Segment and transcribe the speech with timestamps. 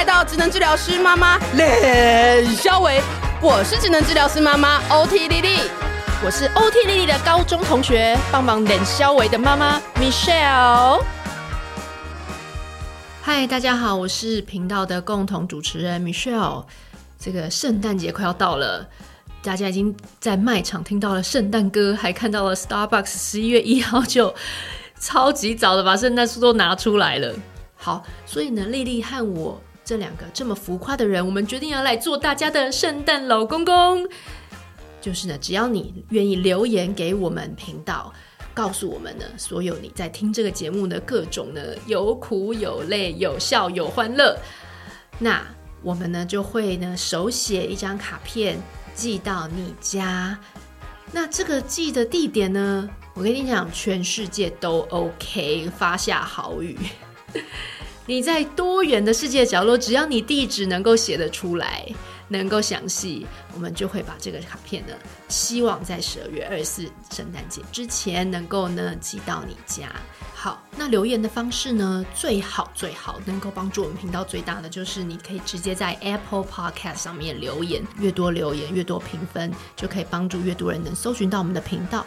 [0.00, 3.02] 来到职能治疗师妈妈练肖维，
[3.42, 5.58] 我是职能治疗师妈妈 OT 莉莉，
[6.24, 11.02] 我是 OT 莉莉的高中同学，帮忙练肖维的妈妈 Michelle。
[13.20, 16.64] 嗨，大家好，我是频道的共同主持人 Michelle。
[17.18, 18.88] 这个圣诞节快要到了，
[19.42, 24.34] 大家已经在卖场听到了圣诞歌，还看到了 Starbucks 十一月一号就
[24.98, 27.34] 超级早的把圣诞树都拿出来了。
[27.76, 34.08] 好，所以呢，莉莉和我这两个这么浮夸的人，我们决定要来做大家的圣诞老公公。
[35.00, 38.14] 就是呢，只要你愿意留言给我们频道，
[38.54, 44.38] 告诉我们呢，所有你在听这个节目的各种呢，有苦有泪，有笑有欢乐，
[45.18, 45.44] 那
[45.82, 48.62] 我们呢就会呢手写一张卡片
[48.94, 50.38] 寄到你家。
[51.10, 56.78] 那这个寄的地点呢，我跟你讲，全世界都 OK，发下好语。
[58.10, 61.86] 你在多远的世界角落，只要你地址能够写得出来，
[62.26, 64.92] 能够详细，我们就会把这个卡片呢，
[65.28, 69.92] 希望在十二月二十四圣诞节之前能够呢寄到你家。
[70.34, 82.04] 好，那留言的方式呢，最好最好能够帮助我们频道最大的就是你可以直接在 Apple Podcast 上面留言，越多留言越多评分，就可以帮助越多人能搜寻到我们的频道。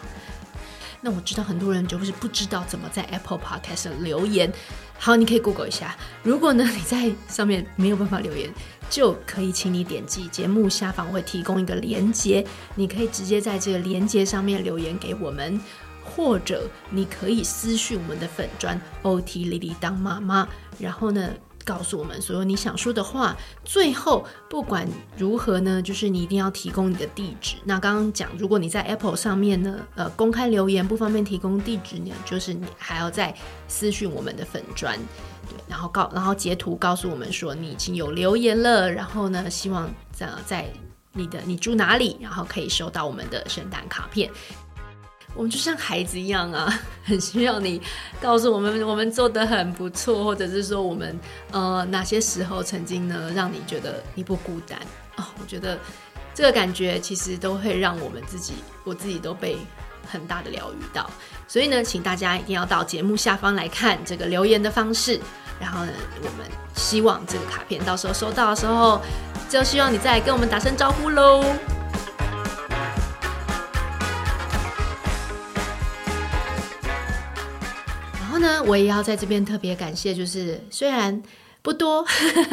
[1.05, 4.51] 那我知道很多人就是不知道怎么在 Apple Podcast 留言。
[4.97, 5.95] 好，你可以 Google 一下。
[6.23, 8.49] 如果呢你在上面没有办法留言，
[8.89, 15.59] 就可以请你点击节目下方会提供一个连接，你可以直接在这个连接上面留言给我们，
[16.03, 20.47] 或者你可以私讯我们的粉砖 OT 丽丽当妈妈，
[20.79, 21.29] 然后呢，
[21.65, 23.35] 告诉我们所有你想说的话。
[23.63, 27.55] 最后，不管如何呢，就是你一定要提供你的地址。
[27.63, 33.33] 那刚刚讲，如果你在 Apple 上面呢，呃，公开留言不方便提供地址呢，就是你还要再
[33.67, 34.97] 私讯我们的粉砖，
[35.49, 40.69] 对，然后告，然后截图告诉我们说你已经有留言了，然后呢，希望在在
[41.13, 44.29] 你的你住哪里，然后可以收到我们的圣诞卡片。
[45.35, 46.71] 我们就像孩子一样啊，
[47.03, 47.81] 很需要你
[48.21, 51.19] 告诉我们，我们做得很不错，或者是说我们
[51.51, 54.77] 呃哪些时候曾经呢让你觉得你不孤单
[55.17, 55.25] 哦。
[55.41, 55.77] 我觉得
[56.35, 59.57] 这个感觉其实都会让我们自己，我自己都被
[60.11, 61.09] 很大的疗愈到。
[61.47, 65.19] 所以呢，请大家一定要到节目下方来看这个留言的方式，
[65.59, 65.91] 然后呢，
[66.21, 69.01] 我们希望这个卡片到时候收到的时候，
[69.49, 71.43] 就希望你再跟我们打声招呼喽。
[78.43, 81.23] 呢，我也要在这边特别感谢，就是虽然
[81.61, 82.05] 不多，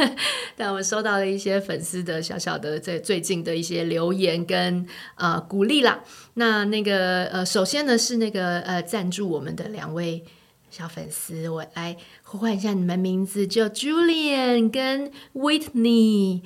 [0.56, 4.86] 但我收到了一些粉丝的小小的在最近的一些留言跟
[5.16, 5.98] 呃鼓励啦。
[6.34, 10.24] 那那个呃，首先呢是那个呃赞助我们的两位
[10.70, 16.42] 小粉丝，我来呼唤一下你们名字，叫 Julian 跟 Whitney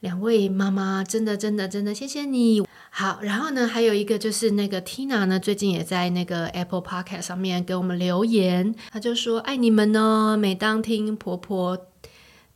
[0.00, 2.62] 两位妈妈，真的真的真的谢谢你。
[2.90, 10.36] 好，然后呢，还有一个就是那个 Tina 呢，最近也在那个 Apple Podcast 上面给我们留言，她就说爱你们哦。
[10.36, 11.86] 每当听婆婆、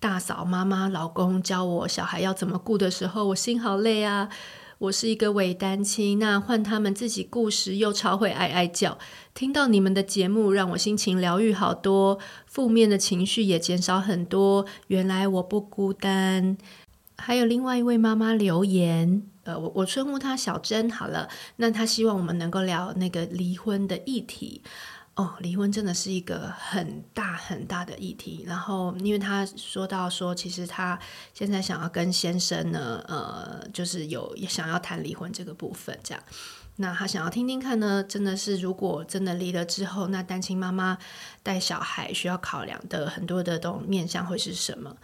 [0.01, 4.29] 大嫂、妈妈、老公教我小孩要怎么顾的时候，我心好累啊。
[4.79, 8.99] 我是一个伪单亲，那换他们自己顾时又超会哀哀叫。
[9.33, 14.67] 听到你们的节目，让我心情疗愈好多，负面的情绪也减少很多。
[14.89, 16.59] 原来我不孤单。
[17.17, 19.23] 还有另外一位妈妈留言。
[19.45, 21.29] 呃，我我称呼她小珍好了。
[21.57, 24.63] 那她希望我们能够聊那个离婚的议题。
[25.17, 28.43] 哦，离婚真的是一个很大很大的议题。
[28.49, 30.99] 然后，因为她说到说，其实她
[31.35, 36.25] 现在想要跟先生呢，呃，就是有想要谈离婚这个部分，这样。
[36.77, 40.97] 那她想要听听看呢，真的是如果真的离了之后，那单亲妈妈
[41.43, 44.97] 带小孩需要考量的很多的这种面向会是什么？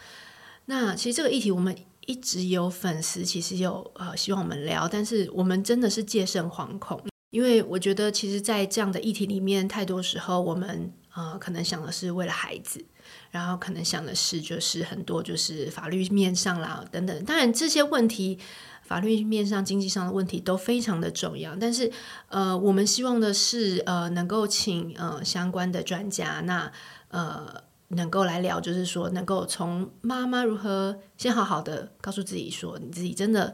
[0.65, 1.77] 那其实这个议题我们。
[2.07, 7.01] 一直有粉丝其实有呃希望我们聊，但是我们真的是戒慎惶恐，
[7.31, 12.85] 因为我觉得其实，在这样的议题里面，太多时候我们呃可能想的是为了孩子，
[13.31, 18.39] 然后可能想的是就是很多就是法律面上啦等等，当然这些问题
[18.83, 21.93] 法律面上、经济上的问题都非常的重要，但是
[22.29, 26.73] 呃我们希望的是呃能够请呃相关的专家那
[27.09, 27.63] 呃。
[27.91, 33.53] 能够来聊，就是说，能够从妈妈如何先好好的告诉自己说，你自己真的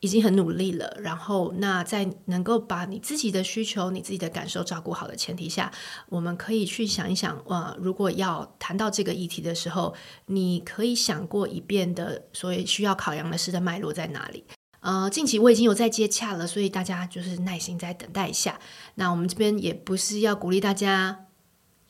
[0.00, 0.94] 已经很努力了。
[1.00, 5.72] 然后，那在能够把你自己的需求、你自己的感受照顾好的前提下，
[6.08, 9.94] 我们可以去想一想，哇，如果要谈到这个议题的时候，
[10.26, 14.44] 你可以想过一遍的，所以需要考量的事的脉络在哪里？
[14.80, 18.58] 呃，近期我已经有在接洽了，所以大家就是耐心再等待一下。
[18.96, 21.26] 那我们这边也不是要鼓励大家。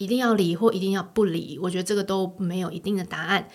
[0.03, 3.49] 一定要离或一定要不离，我觉得这个都没有一定的答案。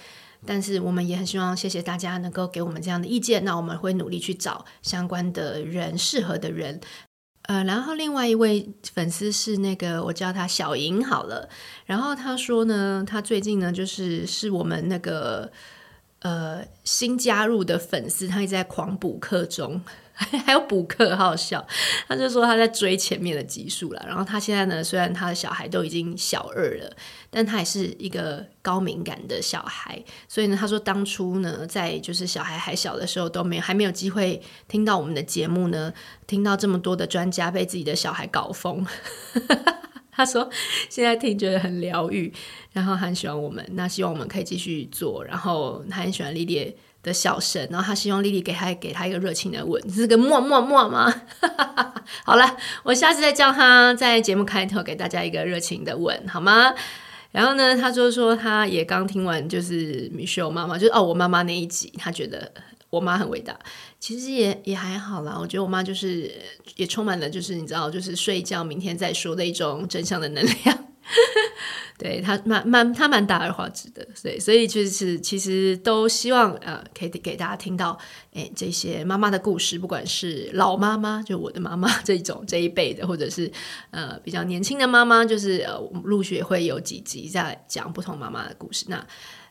[0.45, 6.79] 但是我们也很希望谢谢大家能够给我们这样的意见，那我们会努力去找相关的人，适合的人。
[7.43, 11.49] 呃，然后另外一位粉丝是那个我叫他小莹好了，
[11.85, 15.51] 然后他说呢，他最近呢就是是我们那个
[16.19, 19.81] 呃新加入的粉丝，他一直在狂补课中。
[20.45, 21.65] 还有补课，好笑。
[22.07, 24.03] 他就说他在追前面的级数了。
[24.07, 26.91] 然后他现在呢，虽然他的小孩都已经小二了，
[27.29, 30.03] 但他也是一个高敏感的小孩。
[30.27, 35.93] 所以呢，他说当初呢，在就是小孩还小的时候，都没有还没有机会听到我们的节目呢，
[36.25, 38.83] 听到这么多的专家被自己的小孩搞疯。
[40.11, 40.49] 他说
[40.89, 42.33] 现在听觉得很疗愈，
[42.71, 45.23] 然后很喜欢我们，那希望我们可以继续做。
[45.23, 46.75] 然后他很喜欢丽丽
[47.07, 51.21] 的笑声，然后他希望丽丽给他给他一个热情的吻，是个么么么吗？
[52.23, 56.73] 好了，我下次再叫他在节目开头给大家一个热情的吻，好吗？
[57.31, 62.51] 然后呢，他就说他也刚听完就是 Michelle 妈妈，就是哦我妈妈那一集，他觉得
[62.89, 63.57] 我妈很伟大。
[63.99, 66.31] 其实也也还好啦，我觉得我妈就是
[66.75, 70.85] 也充满了就是你知道就是睡觉明天再说的一种真相的能量。
[71.97, 77.97] 对他蛮蛮他蛮大而化之的，对，所以就是其实都希望呃可以给大家听到
[78.33, 83.51] 诶这些妈妈的故事，不管是老妈妈就我的妈妈这一种这一辈的，或者是
[83.91, 89.03] 呃比较年轻的妈妈，就是呃我们陆续会有几集在讲不同妈妈的故事，那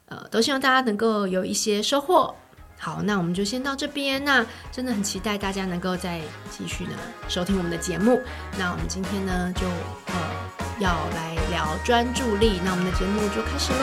[0.05, 2.35] 呃都希望大家能够有一些收获。
[2.79, 4.23] 好，那我们就先到这边。
[4.23, 6.21] 那真的很期待大家能够再
[6.51, 6.93] 继续呢
[7.27, 8.21] 收听我们的节目。
[8.59, 9.67] 那我们今天呢就
[10.13, 12.61] 呃要来聊专注力。
[12.65, 13.77] 那我们的节目就开始喽。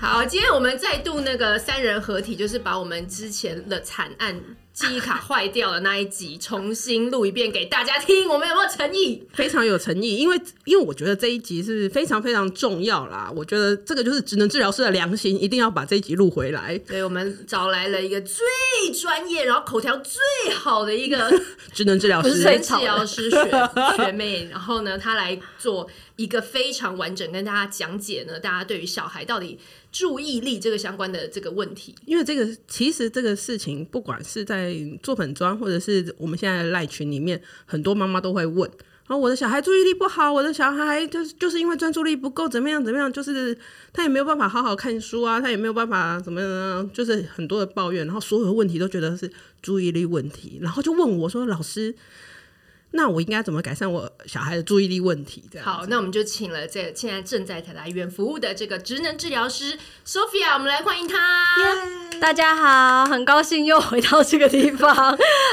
[0.00, 4.38] 好，今天我们再度那个三人合体，就是把我们之前的惨案
[4.74, 8.28] 记忆卡坏掉的那一集重新录一遍给大家听。
[8.28, 9.22] 我们有没有诚意？
[9.32, 13.32] 非常有诚意，因为因为我觉得这一集是非常非常重要啦。
[13.36, 16.78] 我觉得这个就是职能治疗师的良心，一定要把这一集录回来。
[16.88, 18.44] 所以我们找来了一个最
[19.00, 20.20] 专业，然后口条最
[20.52, 21.32] 好的一个
[21.72, 23.36] 职能治疗师，职能治疗师学
[23.96, 24.48] 学妹。
[24.50, 29.58] 然后呢，她来做一个非常完整跟大家讲解呢，大家对于小孩到底。
[29.94, 34.74] 注意力这个相关的这个问题，因为这个其实这个事情，不管是在
[35.04, 38.68] 做粉专，或者是我们现在的赖群里面，很多妈妈都会问：
[39.06, 43.56] 啊，我的小孩注意力不好，我的小孩就是就是因为专注力不够，怎么样怎么样，就是
[43.92, 49.30] 他也没有办法好好看书啊，他也没有办法怎么样，就是很多的抱怨，然后所有的问题都觉得是
[49.62, 51.94] 注意力问题，然后就问我说：老师。
[52.96, 55.42] 那我应该怎么改善我小孩的注意力问题？
[55.50, 59.76] 这样好，那我们就请了这现在正在台大医院服务的这个职能治疗师
[60.06, 61.56] Sophia，我们来欢迎她。
[61.58, 62.20] Yeah!
[62.20, 64.94] 大家好，很高兴又回到这个地方。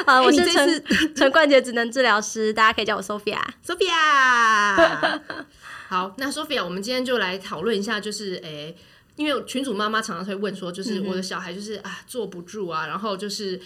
[0.06, 0.86] 啊，我是陈
[1.16, 3.42] 陈冠杰职能治疗师，大家可以叫我 Sophia。
[3.66, 5.20] Sophia，
[5.90, 8.78] 好，那 Sophia，我们今天就来讨论一下，就是诶、欸，
[9.16, 13.60] 因为群主妈妈常常会问说，就是我的小孩就是、嗯、啊坐不住啊，然后就是。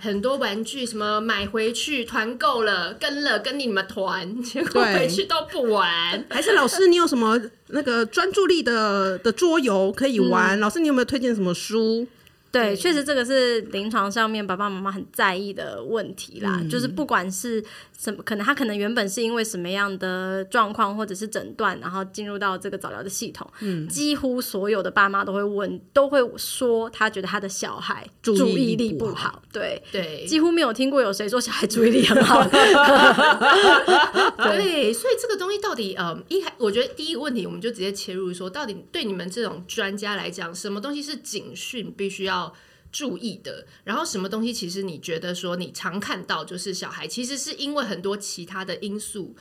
[0.00, 6.24] 很多玩具什么买回去团购了，跟了跟你们团，结果回去都不玩。
[6.30, 10.58] 还是老师，你有什么那个专注力的的桌游可以玩？
[10.58, 12.06] 嗯、老师，你有没有推荐什么书？
[12.50, 16.58] 对，确实这个是临床上面爸爸妈妈很在意的问题啦。
[16.62, 17.62] 嗯、就是不管是
[18.00, 29.10] 什么，可能他可能原本是因为什么样的状况或者是诊断，然后进入到这个早疗的系统，嗯，几乎所有的爸妈都会问，都会说他觉得他的小孩注意力不好。
[29.10, 32.46] 不好对对，几乎没有听过有谁说小孩注意力很好。
[34.44, 42.54] 对，所以这个东西到底，呃，一开我觉得第一个问题，我们就直接切入说，到底对你们这种专家来讲，什么东西是警讯，必须要。
[42.88, 49.34] 要注意的，然后什么东西其实你觉得说你常看到，就是小孩其实是因为很多其他的因素，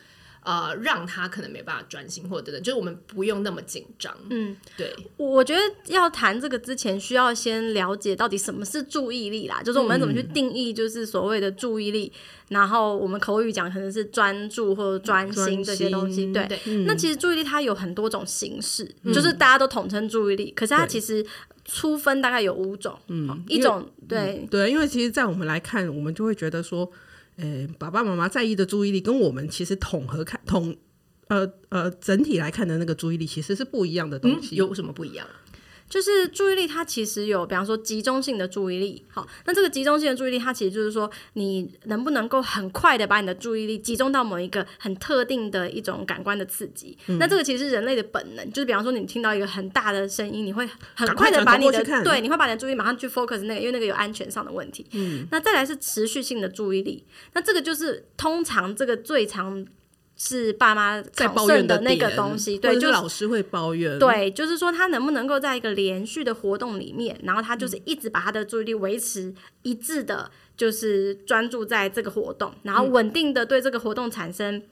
[0.44, 4.16] 呃，让他可能没办法专心或者等等，就是我们不用那么紧张。
[4.30, 12.12] 嗯，对，我觉得要谈这个之前，需要先了解到底什么是注意力啦，就是我们怎么去定义，就是所谓的注意力。
[12.14, 16.32] 嗯、然后我们口语讲可能是专注或者专心这些东西。
[16.32, 21.26] 对，对嗯、那其实注意力它有很多种形式，嗯、就是大家都统称注意力，可是它其实。
[21.68, 26.90] 粗分大概有五种，嗯，一种对、嗯、对，因为其实，在我们来看，我们就会觉得说，
[27.36, 30.76] 呃、欸，爸爸妈妈在意的注意力，跟我们其实统合看统
[31.28, 34.56] 呃呃整体来看的那个注意力，其实是不一样的东西。
[34.56, 35.28] 嗯、有什么不一样？
[35.90, 39.04] 就是注意力，它其实有，比方说集中性的注意力。
[39.10, 46.98] 好，那这个集中性的注意力，它其实就是说，你能不能够很快的把你的注意力集中到某一个很特定的一种感官的刺激。
[47.08, 54.86] 嗯、那这个其实是人类的本能，就是比方说你听到一个很大的声音，你会很快的把你的对，你会把你的注意力马上去 focus 那个，因为那个有安全上的问题。
[54.92, 59.66] 嗯，那再来是持续性的注意力，那这个就是通常这个最常。
[60.20, 69.32] 是爸妈在抱怨的那个东西，对，就是老师会抱怨，对，就是说他能不能够在一个连续的活动里面，然后他就是一直把他的注意力维持
[69.62, 74.64] 一致的，就是专注在这个活动，然后稳定的对这个活动产生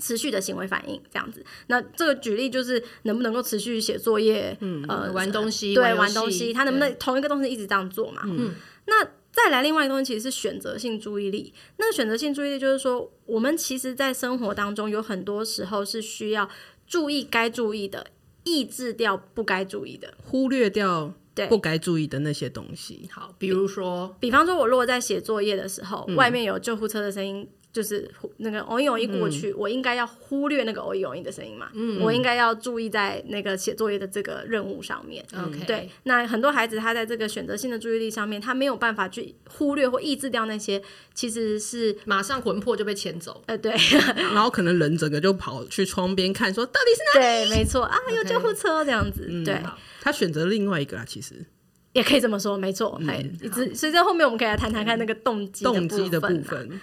[0.00, 1.44] 持续的行为反应，这样子。
[1.68, 8.22] 那这个举例就是能不能够持续写作业，嗯，呃，玩东西，对，玩东西，他能不能同一个东西一直这样做嘛？
[8.24, 8.52] 嗯，
[8.86, 9.06] 那。
[9.34, 11.52] 再来，另外一个东西其实是选择性注意力。
[11.78, 16.48] 那个选择性注意力就是说，我们其实，在生活当中有很多时候是需要
[16.86, 18.06] 注意该注意的，
[18.44, 21.12] 抑制掉不该注意的，忽略掉
[21.48, 23.08] 不该注意的那些东西。
[23.10, 27.48] 好，比如说，比方说，我如果在写作业的时候，嗯、外面有救护车的声音。
[27.74, 31.68] 就是那个偶一偶一过去，嗯、我应该要忽略那个偶一偶一的声音嘛？
[31.74, 35.24] 嗯，我应该要注意在那个写作业的这个任务上面。
[35.34, 35.90] OK，、嗯、对。
[36.04, 40.80] 那很多孩子他在这个选择性的注意力上面，他没有办法去忽略或抑制掉那些，
[41.14, 43.42] 其实是马上魂魄就被牵走。
[43.46, 43.72] 呃，对。
[44.14, 47.48] 然后可能人整个就跑去窗边看，说到底是哪里？
[47.50, 49.26] 对，没错啊，有救护车这样子。
[49.44, 51.44] 对、嗯，他选择另外一个啊，其实
[51.92, 53.00] 也可以这么说，没错。
[53.08, 56.80] 哎、嗯，所以在后面我们可以来谈谈看那个动机动机的部分。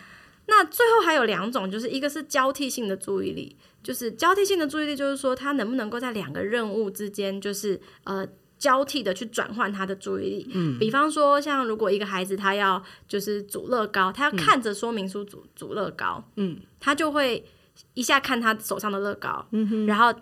[0.48, 10.50] 那最后还有两种，就是一个是交替性的注意力，就是交替性的注意力，就是说他能不能够在两个任务之间，就是呃交替的去转换他的注意力。
[10.54, 17.46] 嗯，比方说像如果一个孩子他要就是组乐高，他要看着说明书组组乐高，嗯，他就会
[17.94, 20.14] 一下看他手上的乐高，嗯哼，然后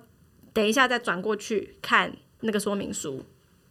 [0.54, 3.26] 等一下再转过去看那个说明书，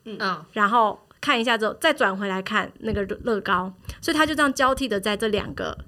[0.05, 5.85] 嗯，然后看一下之后再转回来看那个乐高，所以他就这样交替的在这两个。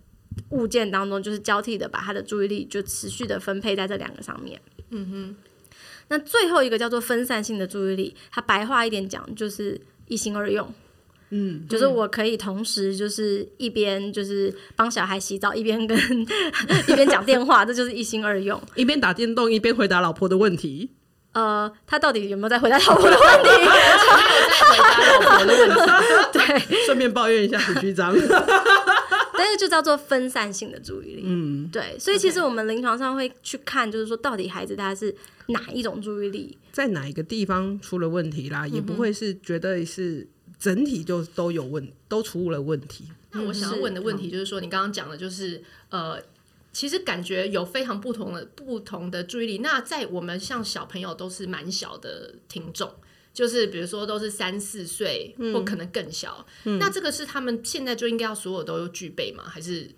[0.50, 4.60] 物件当中就是交替的，把他的注意力就持续的分配在这两个上面。
[4.90, 5.36] 嗯哼。
[6.08, 10.72] 那最后一个叫做分散性的注意力，它白话一点讲就是一心二用。
[11.32, 15.96] 嗯，就是我可以同时就是一边就是帮小孩洗澡，一边跟
[16.88, 18.60] 一边讲电话，这就是一心二用。
[18.74, 20.90] 一边打电动，一边回答老婆的问题。
[21.32, 23.48] 呃，他到底有没有在回答老婆的问题？
[23.62, 25.76] 有在回答老婆的问题。
[26.34, 28.12] 对，顺便抱怨一下许局长。
[29.50, 35.12] 那个就叫做分散性的注意力，嗯，对，所以其实我们临床上会去看，就是说到底孩子他是
[35.46, 40.24] 哪一种注意力，在哪一个地方出了问题啦，嗯、也不会是觉得是
[40.56, 43.06] 整体就都有问，都出了问题。
[43.32, 46.22] 那我想要问的问题就是说，你刚刚讲的就是呃，
[46.72, 49.58] 其实感觉有非常不同的不同的注意力。
[49.58, 52.88] 那在我们像小朋友都是蛮小的听众。
[53.32, 59.44] 就是比如说都是三四岁，或可能更小，嗯，那这个是他们现在就应该要所有都有具备吗？
[59.46, 59.88] 还是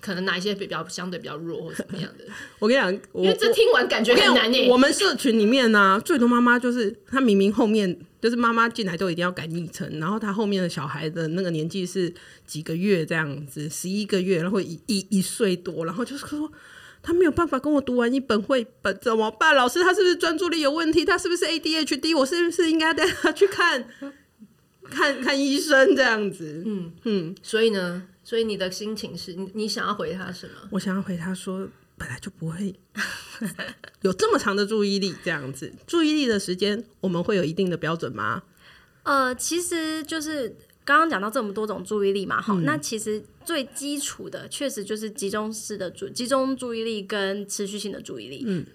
[0.00, 2.24] 可能哪一些比较相对比较弱或怎么样的？
[2.58, 4.68] 我跟你讲，因为这听完感觉很难念。
[4.68, 12.12] 我们社群里面呢，啊，最多妈妈就是她明明后面就是妈妈进来都一定要改昵称，然后她后面的小孩的那个年纪是
[12.46, 16.50] 几个月这样子，十一个月，然后一一一岁多，然后就是说。
[17.02, 19.54] 他没有办法跟我读完一本绘本，怎么办？
[19.54, 21.04] 老师，他是不是专注力有问题？
[21.04, 22.16] 他是不是 ADHD？
[22.16, 23.88] 我是不是应该带他去看
[24.90, 26.62] 看看医生这样子？
[26.66, 27.34] 嗯嗯。
[27.42, 30.68] 所以呢，所以你的心情是你你想要回他什么？
[30.72, 32.74] 我想要回他说，本来就不会
[34.02, 38.42] 有这么长的注意力，这样子，注意力的时间我们会有一定的标准吗？
[39.04, 40.54] 呃，其实就是。
[40.90, 48.42] 刚刚讲到这么多种注意力嘛，好、嗯，那其实最基础的确实就是集中式的注集中注意力跟持续性的注意力。
[48.46, 48.66] 嗯，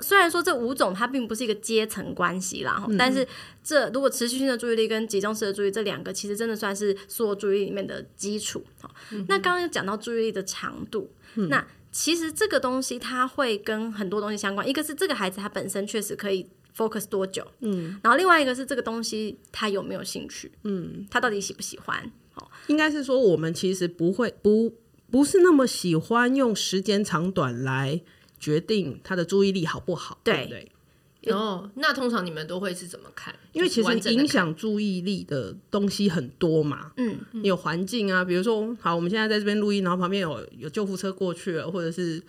[0.00, 3.26] 虽然说这五种它并不是一个阶层关系啦，哈、嗯，但是
[3.64, 8.64] 这如果持续性的注意力跟集中式的注意力这两个，其实真的算是所有注意力里面的基础。
[8.80, 16.46] 好、嗯，那刚刚又讲到注意力的长度，嗯、那其实这个东西它会跟很多东西相关，一个是这个孩子他本身确实可以。
[16.76, 17.46] Focus 多久？
[17.60, 20.52] 嗯，然后另外一个是这个东西他有没有兴趣？
[20.64, 22.10] 嗯，他到底喜不喜欢？
[22.34, 24.74] 哦，应该是说我们其实不会不
[25.10, 28.00] 不是那么喜欢用时间长短来
[28.38, 31.32] 决定他的注意力好不好，对，对不对？
[31.32, 33.34] 哦，那通常你们都会是怎么看？
[33.52, 42.22] 因为其实影响注意力的东西很多嘛，嗯，有环境啊，比如说，好，我们现在在这边录音，然后旁边有有救护车过去了，或者是。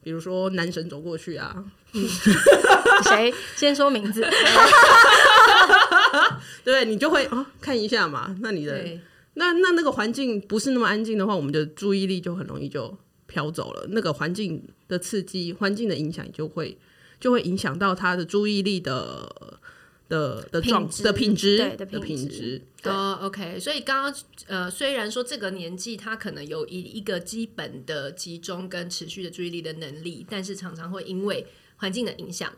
[0.00, 1.52] 比如说男神走过去啊，
[3.02, 3.32] 谁？
[3.56, 4.26] 先说名字？
[6.64, 8.36] 对，你就会啊、看一下嘛。
[8.40, 8.84] 那你的
[9.34, 13.86] 那那那个环境不是那么安静的话，我们的注意力就很容易就飘走了。
[13.90, 16.78] 那个环境的刺激，环境的影响就会
[17.20, 19.58] 就会影响到他的注意力的。
[20.08, 24.14] 的的状的品质，对的品质，哦、，OK 所以刚刚
[24.46, 32.50] 呃，虽然说这个年纪他可能有一一个基本的集中跟持续的注意力的能力，但是常常会因为环境的影响。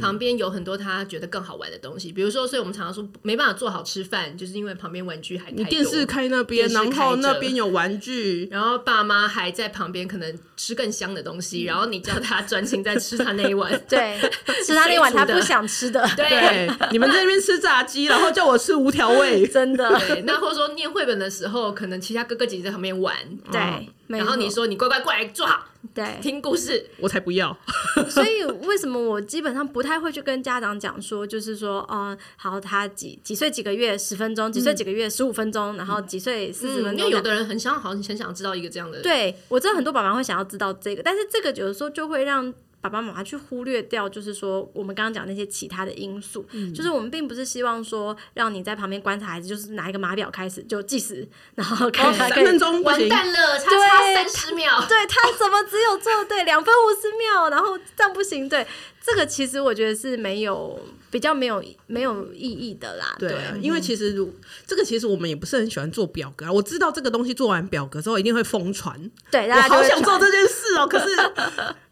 [0.00, 5.64] 旁边有很多他觉得更好玩的东西，比如说，所以我们常常说没办法做好吃饭，就是因为旁边玩具还太多。
[5.64, 14.18] 你电视开那边，然后那边有玩具，然后爸妈还在旁边，可能吃更香的东西，然后你叫他专心在吃他那一碗， 对，
[14.66, 16.06] 吃他那碗他不想吃的。
[16.16, 19.88] 对，对你们在那边吃炸鸡，然后叫我吃无调味， 真的。
[20.00, 23.16] 对，那或者说念绘本的时候，可能其他哥哥姐姐在旁边玩，
[23.50, 23.60] 对，
[24.08, 25.64] 然后你说你乖乖过来坐好。
[25.94, 27.56] 对，听故事我才不要。
[28.08, 36.98] 所以为什么我基本上不太会去跟家长讲说，就是说，嗯，好，他几几岁几个月十分钟，几岁几个月十五分钟，然后几岁四十分钟。
[36.98, 39.02] 因为有的人很想，好像很想知道一个这样的。
[39.02, 42.52] 对，我知道很多爸爸会想要知道这个，但是这个有的时候就会让。
[42.80, 58.66] 爸爸妈妈去忽略掉，就是说我们刚刚讲那些其他的因素，嗯，就是我们并不是希望说让你在旁边观察孩子，就是拿一个码表开始就计时， 然后看他三分钟完蛋了，差差三十秒，对他怎么只有做对两分五十秒，然后这样不行，对。
[59.00, 60.78] 这个其实我觉得是没有
[61.10, 64.30] 比较没有没有意义的啦，对，对，因为其实如
[64.66, 71.06] 这个其实我们也不是很喜欢做表格，我知道这个东西做完表格之后一定会疯传，对，我好想做这件事哦，可是。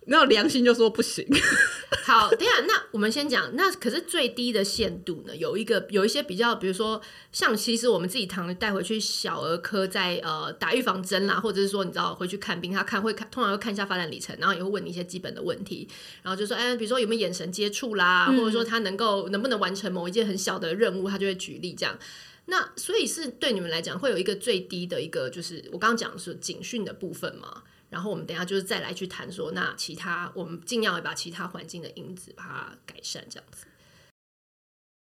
[0.07, 1.27] 那良心就说不行。
[2.05, 5.35] 好，等下，那我们先讲，那可是最低的限度呢？
[5.37, 7.01] 有一个，有一些比较，比如说
[7.33, 15.89] 像其实我们自己常带回去小儿科在呃打预防针啦，或者是说你知道回去看病，他看会看，通常会看一下发展里程，然后也会问你一些基本的问题，
[16.23, 21.99] 然后就说，哎、欸，比如说有没有眼神接触啦，或者说他能够能不能完成某一件很小的任务，他就会举例这样。
[22.47, 27.65] 那所以是对你们来讲会有一个最低的一个，就是我刚刚讲的是警讯的部分嘛？
[27.89, 33.67] 然后我们等一下就是再来去谈说，那其他我们尽量把其他环境的因子把它改善，这样子。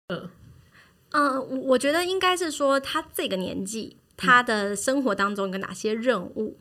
[0.07, 0.29] 嗯
[1.11, 6.57] 嗯，我觉得应该是说他这个年纪，他的生活当中有哪些任务？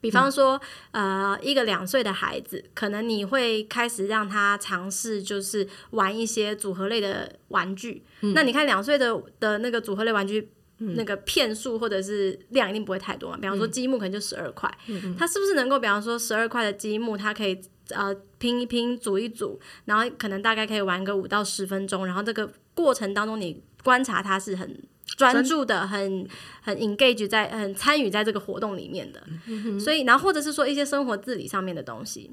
[0.00, 0.60] 比方说，
[0.92, 8.04] 呃，一个两岁的孩子，可能你会开始让他尝试，就是玩一些组合类的玩具。
[8.34, 10.50] 那你看两岁的的那个组合类玩具。
[10.78, 26.28] 那个片数或者是量一定不会太多嘛，比方说积木可能就十二块，嗯，它是不是能够比方说十二块的积木，它可以呃拼一拼组一组，然后可能大概可以玩个五到十分钟，然后这个过程当中你观察它是很专注的，很
[26.62, 32.30] 很 engage 在很参与在这个活动里面的，嗯，所以然后或者是说一些生活自理上面的东西。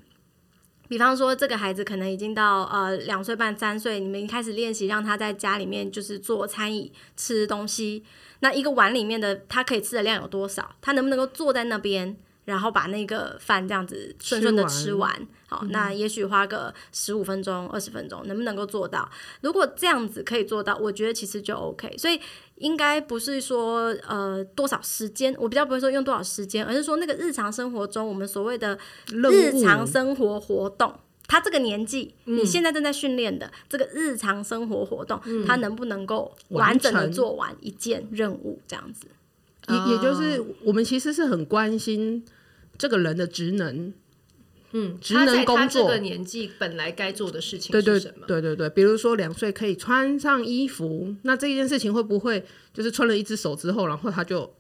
[0.88, 8.04] 比方说，这个孩子可能已经到呃两岁半、三岁，你们一开始练习让他在家里面就是做餐椅、吃东西。
[8.40, 10.76] 那一个碗里面的他可以吃的量有多少？
[10.82, 12.16] 他能不能够坐在那边？
[12.46, 15.12] 然后把那个饭这样子顺顺的吃完，
[15.48, 19.10] 好，嗯、那也许花个十五分钟、二十分钟，能不能够做到？
[19.42, 21.98] 如果这样子可以做到，我觉得其实就 OK。
[21.98, 22.20] 所以
[22.58, 28.78] 应该不是说呃多少时间，我比较不会说用多少时间，而是说那个日常生活中我们所谓的
[29.12, 30.94] 日常生活活动，
[31.28, 38.62] 他这个年纪，嗯、你现在正在训练的这个日常生活活动，他、嗯、能不能够完整的做完一件任务？
[38.68, 39.08] 这样子，
[39.70, 42.24] 也也就是我们其实是很关心。
[42.78, 43.94] 这个人的职能，
[44.74, 48.26] 嗯，职能工作，这个年纪本来该做的事情是什么？
[48.28, 54.54] 对对对对对，比如说两岁可以穿上衣服，那这件事情会不会就是穿了一只手之后，然后他就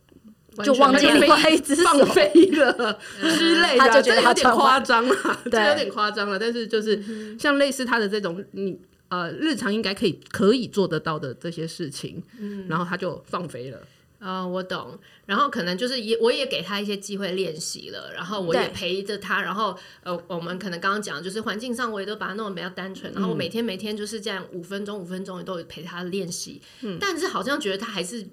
[0.63, 2.97] 就忘记另外一只手放飞了
[3.37, 3.79] 之类的？
[3.79, 6.39] 他就觉得有点夸张了，这有点夸张了。
[6.39, 13.77] 但是就是像类似他的这种，你呃日常应该可以可以做得到的这些事情，嗯，然后他就放飞了。
[14.25, 14.97] 啊、哦，我懂。
[15.27, 18.11] 然后可能就是也，我也给他一些机会练习了。
[18.11, 19.43] 然后我也陪着他。
[19.43, 23.13] 然后呃，我们可能刚刚讲，就是环境上我也都把它弄得比较单纯。
[23.13, 26.59] 然后我每天每天就是这样五分钟五分钟也都有陪他练习。
[26.81, 26.97] 嗯。
[26.99, 28.25] 但是好像觉得他还是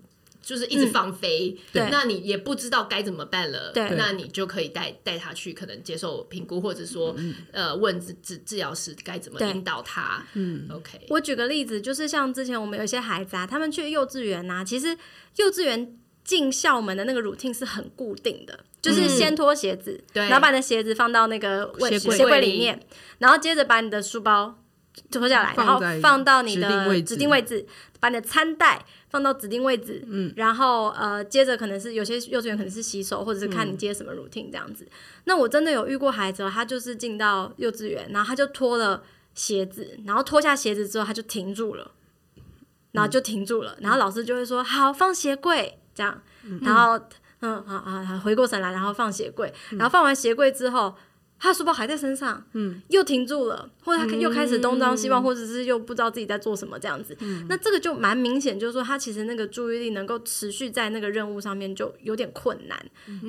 [0.42, 1.56] 就是一直放飞。
[1.72, 3.72] 那你也不知道该怎么办了。
[3.72, 3.88] 对。
[3.96, 10.26] 那你就可以带带他去可能接受评估，或者说、嗯、呃问治治治疗师该怎么引导他。
[10.34, 10.68] 嗯。
[10.70, 11.06] OK。
[11.08, 14.98] 我举个例子，就是像之前我们有一些孩子啊，他们去幼稚园啊，其实。
[15.36, 22.78] 幼稚园进校门的那个 routine 是很固定的，就是先脱鞋子，嗯，然后把你的鞋子放到那个鞋柜里面，
[23.16, 24.61] 然后接着把你的书包
[25.10, 27.66] 脱下来，然后放到你的指定位置，
[28.00, 34.86] 把你的餐袋放到指定位置，嗯，然后呃，接着可能是有些幼稚园可能是洗手，或者是看你接什么 routine 这样子。
[35.24, 39.02] 那我真的有遇过孩子，他就是进到幼稚园，然后他就脱了
[39.34, 41.92] 鞋子，然后脱下鞋子之后他就停住了。
[42.92, 46.20] 然后就停住了，然后老师就会说：“好，放鞋柜。”这样，
[46.60, 47.02] 然后
[47.40, 49.50] 嗯，好好好，回过神来，然后放鞋柜。
[49.70, 50.94] 然后放完鞋柜之后，
[51.42, 57.16] 他的书包还在身上，嗯，又停住了，或者他又开始东张西望，或者是又不知道自己在做什么这样子。
[57.48, 62.80] 那这个就蛮明显，就是说他其实那个注意力能够持续在那个任务上面就有点困难。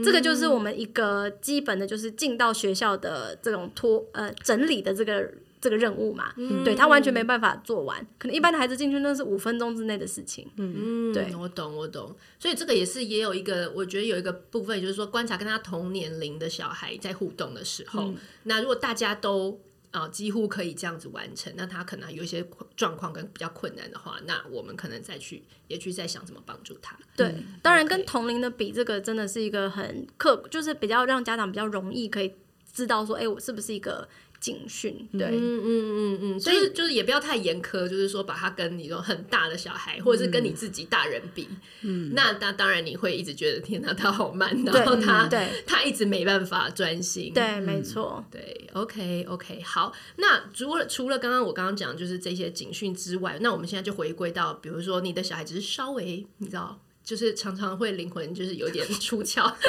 [0.04, 5.28] 这个就是我们一个基本的，就是进到学校的这种拖呃整理的这个。
[5.64, 10.46] 这个任务嘛，嗯、对他完全没办法做完，可能一般的孩子进去那是五分钟之内的事情。
[10.58, 12.14] 嗯，对，我懂，我懂。
[12.38, 19.58] 所以这个也是也有一个，我觉得有一个部分，就是说观察跟他同年龄的小孩在互动的时候，嗯、那如果大家都
[19.92, 22.46] 啊、呃、几乎可以这样子完成，那他可能有一些
[22.76, 26.98] 状况跟比较困难的话，那我们可能再去也去再想怎么帮助他。
[27.16, 32.34] 对，嗯、当然跟同龄的比，这个真的是一个很刻，就是比较让家长比较容易可以
[32.74, 34.06] 知道说，哎、欸，我是不是一个。
[34.44, 41.48] 警讯，对，嗯嗯嗯嗯，所以就是也不要太严苛，就是说把他跟你说很大的小孩，或者是跟你自己大人比，
[41.82, 45.48] 嗯，那那当然你会一直觉得天哪，他好慢，然后他对。
[45.66, 56.82] 他一直没办法专心，对，没错，对，OK OK，好，那除了除了刚刚我刚刚讲就是这些警讯之外，那我们现在就回归到，比如说你的小孩只是稍微，你知道。
[57.04, 59.54] 就是常常会灵魂就是有点出窍，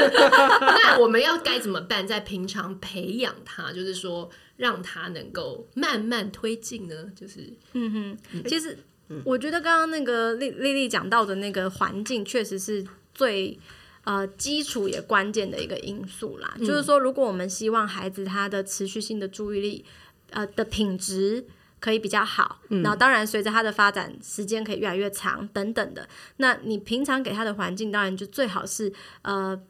[0.61, 2.07] 那我们要该怎么办？
[2.07, 7.11] 在平常培养他，就是说让他能够慢慢推进呢？
[7.17, 8.79] 就是嗯哼，其实
[9.25, 13.59] 我觉得刚刚那个丽丽丽讲到的那个环境，确实是最
[14.05, 16.55] 呃基础也关键的一个因素啦。
[16.61, 19.85] 嗯、就是说，如果我们希望孩子他的持续性的注意力
[20.31, 21.45] 呃的品质。
[21.85, 26.09] 可以比较好，然后当然随着它的发展，时间可以越来越长等等的。
[26.39, 29.61] 那你平常给它的环境，当然就最好是呃。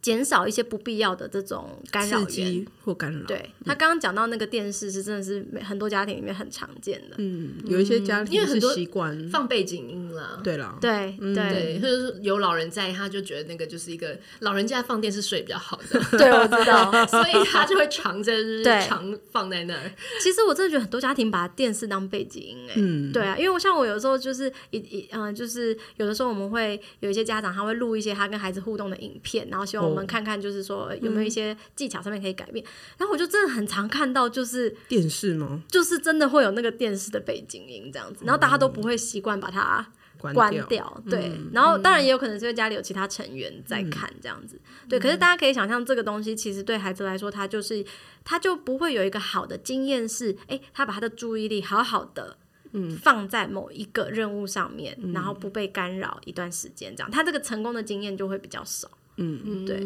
[0.00, 2.66] 减少一些不必要的这种干扰源。
[2.84, 3.26] 或干扰。
[3.26, 7.16] 对，他刚刚讲到那个电视是真的是很多家庭里面很常见的。
[7.18, 9.28] 嗯，有一些家庭因为很多习惯。
[9.28, 10.40] 放背景音了。
[10.42, 16.00] 对了，对对，或者是有老人在，他就觉得那个就是一个老人家放电视睡比较好的。
[16.16, 19.92] 对，我知道， 所以他就会常在常放在那儿。
[20.22, 30.68] 其实我真的觉得很多家庭把电视当背景音，哎，对啊，因为我像我有时候就是一一嗯，就是有的时候我们会有一些家长他会录一些他跟孩子互动的影片，然后希望我们看看就是。
[30.68, 32.62] 说有没有一些技巧上面可以改变？
[32.62, 35.62] 嗯、然后我就真的很常看到，就是电视吗？
[35.66, 39.86] 就是真的会有那个电视的背景音这样子，然后大家都不会习惯把它
[40.20, 40.66] 关掉。
[40.66, 44.56] 掉对，嗯、然后当然也有可能是因为家里有其他成员在看这样子。
[44.56, 47.82] 嗯、对，可是大家可以想象，这个东西其实对孩子来说，他就是
[48.24, 52.36] 他就不会有一个好的经验是，哎，他把他的注意力好好的
[52.72, 58.90] 嗯放在某一个任务上面，嗯、然后不被干扰一段时间，这样他这个成功的经验就会比较少。
[59.18, 59.76] 嗯嗯，对，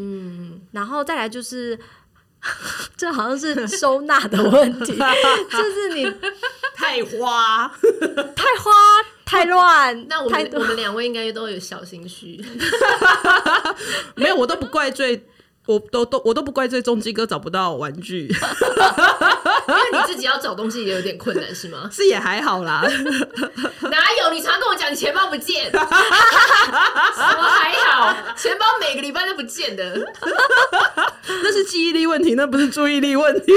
[0.71, 1.79] 然后再来就是，
[2.97, 4.93] 这好像是收纳的问题，
[5.51, 6.05] 就是你
[6.77, 7.69] 太花、
[8.37, 8.71] 太花、
[9.25, 10.07] 太乱。
[10.09, 12.45] 那我们我们两位应该都有小心虚，
[14.17, 15.27] 没有，我都不怪罪。
[15.67, 18.29] 我都都我都不怪罪中基哥找不到玩具，
[19.69, 21.89] 因为你自己要找东西也有点困难，是吗？
[21.93, 22.83] 是也还好啦，
[23.91, 24.31] 哪有？
[24.33, 25.87] 你常跟我讲你钱包不见， 什么
[27.17, 28.15] 还好？
[28.37, 29.95] 钱包每个礼拜都不见的，
[31.27, 33.53] 那是记忆力问题，那不是注意力问题。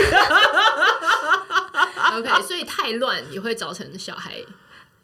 [2.17, 4.33] OK，所以太乱也会造成小孩。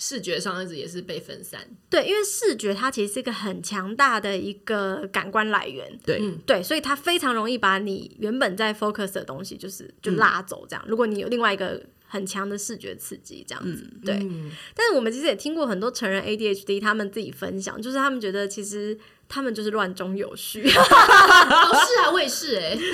[0.03, 10.83] 视觉上一直也是被分散，对，因为视觉它其实是一个很强大的一个感官来源，对，对，所以它非常容易把你原本在 focus 的东西，就是就拉走这样。
[10.87, 14.15] 嗯、如果你有另外一个很强的视觉刺激，这样子，嗯、对。
[14.15, 18.97] 嗯、但是我们其实也听过很多成人 ADHD 他们自己分享，就是他们觉得其实。
[19.33, 22.89] 他们就是乱中有序， 是啊，我也是哎， 就是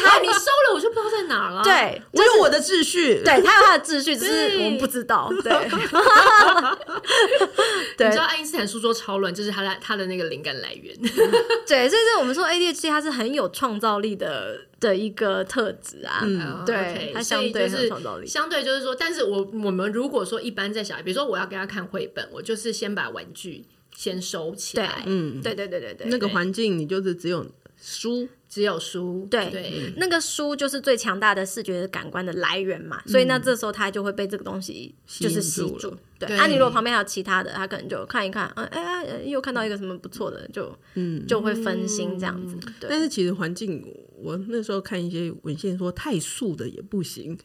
[0.00, 1.60] 他，你收了我就不知道在哪了。
[1.64, 5.28] 对，我有我的秩序，对他有他的秩序，只是我们不知道。
[5.42, 5.52] 对，
[8.06, 10.96] 你知道爱因斯坦书桌超乱，就是他的他的那个灵感来源。
[11.66, 16.20] 对，所以说我们说 ADHD 它是很有创造力的的一个特质啊。
[16.22, 23.64] 嗯，对，它相对是创造力，相对就是说，但是我我们如果说一般在小孩，比如说我要给他看绘本，我就是先把玩具。
[23.94, 27.46] 先收起来，嗯，对对对对对，那个环境你就是只有
[27.80, 29.50] 书，只有书，对。
[29.50, 36.36] 对，那个书就是最强大的视觉感官的来源嘛，所以那这时候他就会被这个东西就是吸住，对。
[36.36, 41.26] 啊，你如果旁边还有其他的，他可能就看一看，嗯，哎，又看到一个什么不错的，就嗯。
[41.26, 42.56] 就会分心这样子。
[42.80, 43.84] 但是其实环境，
[44.16, 47.38] 我那时候看一些文献说太素的也不行，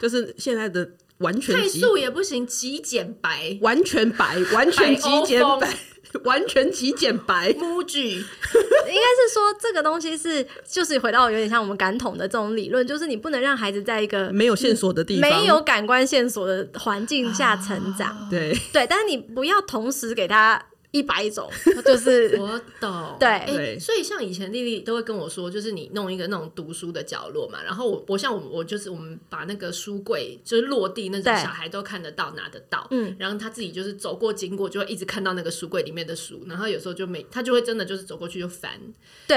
[0.00, 0.90] 就是现在的。
[1.18, 5.74] 完全太素也不行，极简白，完全白， 完全极简白，
[6.24, 7.52] 完全极简白。
[7.58, 18.28] 木具 应该是说这个东西是，就是回到有点像我们感统的这种理论，就是你不能让孩子在一个没有线索的地方，没有感官线索的环境下成长。
[18.30, 18.56] 对。
[18.72, 21.50] 对，但是你不要同时给他一百种，
[21.84, 23.78] 就是 我懂， 对。
[23.78, 38.80] 所以像以前丽丽都会跟我说，就是你弄一个那种读书的角落嘛，然后我我像我我就是我们把那个书柜就是落地那种小孩都看得到拿得到，嗯，然后他自己就是走过经过就会一直看到那个书柜里面的书，然后有时候就没他就会真的就是走过去就翻，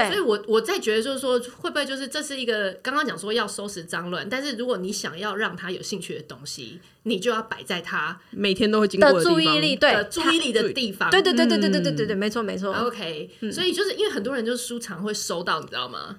[0.08, 12.72] 所以我我在觉得就是说会不会就是这是一个刚刚讲说要收拾脏乱，但是如果你想要让他有兴趣的东西，你就要摆在他每天都会经过的注意力，对的注意力的地方，对对对对对对对对对，没错没错。
[12.72, 16.16] OK，、所以就是因为很多人就是书常会收到，你知道吗？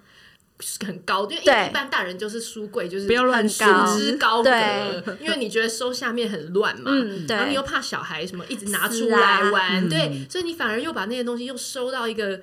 [0.85, 6.91] 很高，因为一般大人就是书柜就是不要乱收高束之高阁对，因为你觉得收下面很乱嘛，
[7.27, 12.39] 然后你又怕小孩什么一直拿出来玩，对，所以你反而又把那些东西又收到一个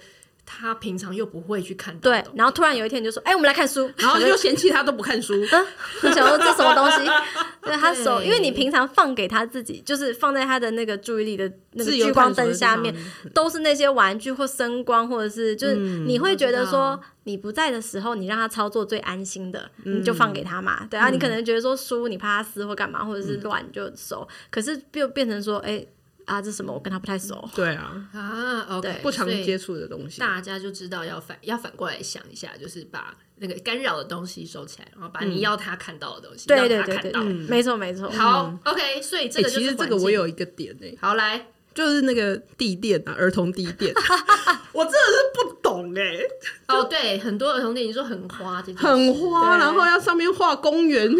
[0.50, 3.88] 他平常又不会去看到对，然后突然有一天你就说：“哎、我们来看书。
[3.98, 5.66] ”然后就嫌弃他都不看书， 嗯，
[6.04, 7.10] 你想说这什么东西？
[7.62, 12.94] 对他手，因为你平常放给他自己，就是放在他的那个注意力的那个聚光灯下面，
[13.34, 17.00] 都是那些玩具或声光，或者是就是你会觉得说道。
[17.24, 20.86] 你不在的时候，你让他操作最安心的，你就放给他嘛。
[20.88, 25.84] 对啊，你可能觉得说书你怕他撕或干嘛，或者是乱就收，可是就变成说，哎
[26.28, 27.48] 啊，这什么我跟他不太熟。
[27.54, 30.20] 对啊，啊，OK，对不常接触的东西。
[30.20, 37.22] 大家就知道要反要反过来想一下，就是把那个干扰的东西收起来，然后把你要他看到的东西、对让对对对，他看到。
[37.48, 38.10] 没错没错。
[38.10, 43.94] 好、o k 所以这哎、个就是其实这个我有一个点呢、好来，就是那个地垫啊，儿童地垫，
[44.72, 51.10] 我真的是不懂哎、哦，对，很多儿童电影说很花，很花，然后要上面画公园，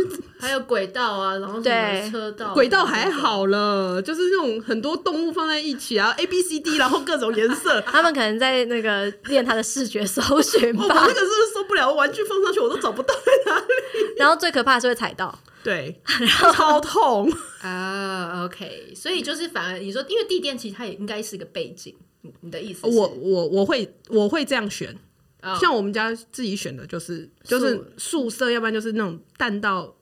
[0.40, 7.80] 还有轨道啊，然后什么对车道，轨道还好了，就是那种很多动物放在一起啊，A B C D， 然后各种颜色。
[7.82, 13.64] 他们可能在那个练他的视觉搜寻我我吧那个，是受不了，玩具放上去我都找不到在哪里。
[14.16, 15.38] 然后最可怕的是会踩到。
[15.64, 17.32] 对， 然后超痛。
[17.62, 21.92] 啊，OK，所以就是反而你说，因为地垫其实它也应该是个背景，
[22.28, 22.96] 你你的意思是？
[22.96, 24.94] 我我我会我会这样选，
[25.42, 29.94] 哦像我们家自己选的就是就是素色，要不然就是那种淡到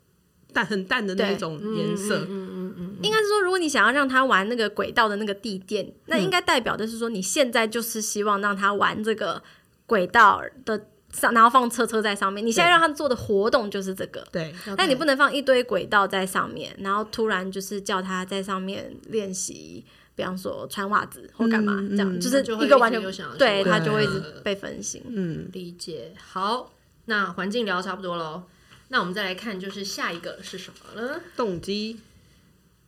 [0.52, 2.18] 淡很淡的那种颜色。
[2.28, 9.42] 嗯嗯嗯应该是说，如果你想要让他玩那个轨道的那个地垫，那应该代表的是说，你现在就是希望让他玩这个
[9.84, 12.44] 轨道的上，然后放车车在上面。
[12.44, 19.84] 你现在让他做的活动就是这个，对，但你不能放一堆轨道在上面，然后突然就是叫他在上面练习，
[20.16, 25.02] 比方说穿袜子或干嘛，嗯这样就是一个完全想对玩他就会一直被分心。
[25.08, 26.12] 嗯，理解。
[26.18, 26.72] 好，
[27.04, 28.42] 那环境聊差不多喽，
[28.88, 31.20] 那我们再来看，就是下一个是什么呢？
[31.36, 32.00] 动机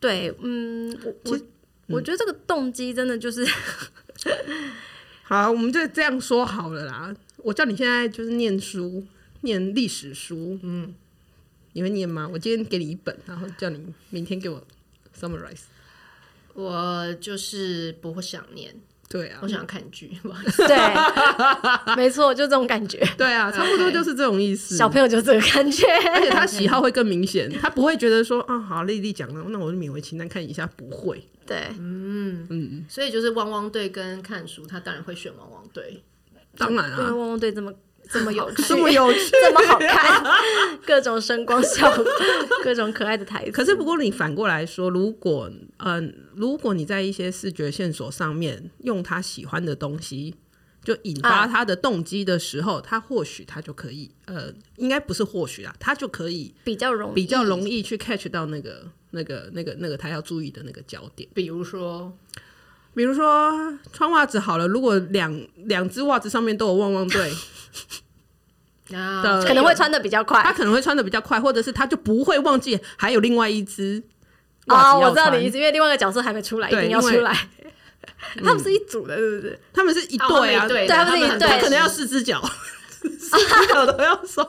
[0.00, 1.40] 对，嗯，我我
[1.88, 3.46] 我觉得这个动机真的就是
[5.22, 7.14] 好，我们就这样说好了啦。
[7.38, 9.06] 我叫你现在就是念书，
[9.42, 10.94] 念历史书，嗯，
[11.74, 12.26] 你会念吗？
[12.32, 14.66] 我今天给你一本，然后叫你明天给我
[15.14, 15.64] summarize。
[16.58, 18.74] 我就是不会想念，
[19.08, 20.10] 对啊我，想要看剧，
[20.66, 22.98] 对，没错，就这种感觉。
[23.16, 24.76] 对啊，差不多就是这种意思。
[24.76, 25.86] 小朋友就这个感觉。
[26.12, 31.22] 而且他喜好会更明显，他不会觉得说啊，好，丽丽讲了，那我就勉为其难看一下，不会。
[31.46, 36.02] 对，嗯嗯所以就是汪汪队跟看书，他当然会选汪汪队。
[36.56, 37.72] 当然啊，汪汪队这么
[38.08, 39.30] 这么有趣，这么有趣。
[39.30, 40.24] 这么好看，
[40.86, 42.04] 各种声光效果，
[42.64, 43.50] 各种可爱的台词。
[43.50, 50.34] 可是不过你反过来说，如果嗯、呃，如果你在一些视觉线索上面用他喜欢的东西，
[50.82, 61.28] 就引发他的动机的时候，他或许他就可以呃，应该不是或许啊，他就可以比较容易，比较容易去 catch 到那个那个那个那个他要注意的那个焦点。
[61.34, 62.10] 比如说，
[62.94, 63.52] 比如说
[63.92, 67.36] 穿袜子好了，如果两两只袜子上面都有汪汪队，啊
[68.88, 70.42] 的可能会穿的比较快。
[70.42, 74.02] 他可能会穿的比较快，或者是他就不会忘记还有另外一只
[74.66, 77.36] 袜哦，我知道你意思，因为另外一个角色还没出来，一定要出来。
[78.42, 79.60] 他们是一组的，是不是？
[79.72, 82.42] 他们是一哦对啊，对对他们是一对他可能要四只脚，
[83.00, 84.42] 四只脚都要收。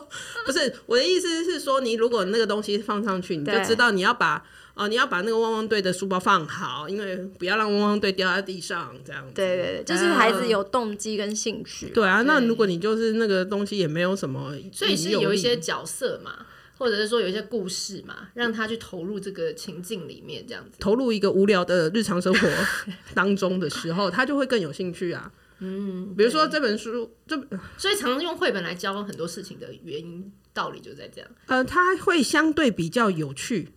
[0.45, 4.41] 不是我的意思是说，你如果那个东西放上去，你就知道你要把
[4.80, 9.34] 哦、你要把那个汪汪队的书包放好，因为不要让汪汪队掉在地上，这样子。
[9.34, 11.89] 对对对，就是孩子有动机跟兴趣。
[11.89, 16.46] 对啊，那如果你就是那个东西也没有什么所以是有一些角色嘛，
[16.78, 20.78] 或者是说有一些故事嘛，让他去投入这个情境里面，这样子。
[20.80, 22.48] 投入一个无聊的日常生活
[23.13, 25.30] 当中的时候，他就会更有兴趣啊。
[25.60, 27.36] 嗯，比如说这本书，这
[27.78, 31.30] 所以常常用绘本来教很多事情的原因道理就在这样。
[31.48, 33.68] 呃，它会相对比较有趣。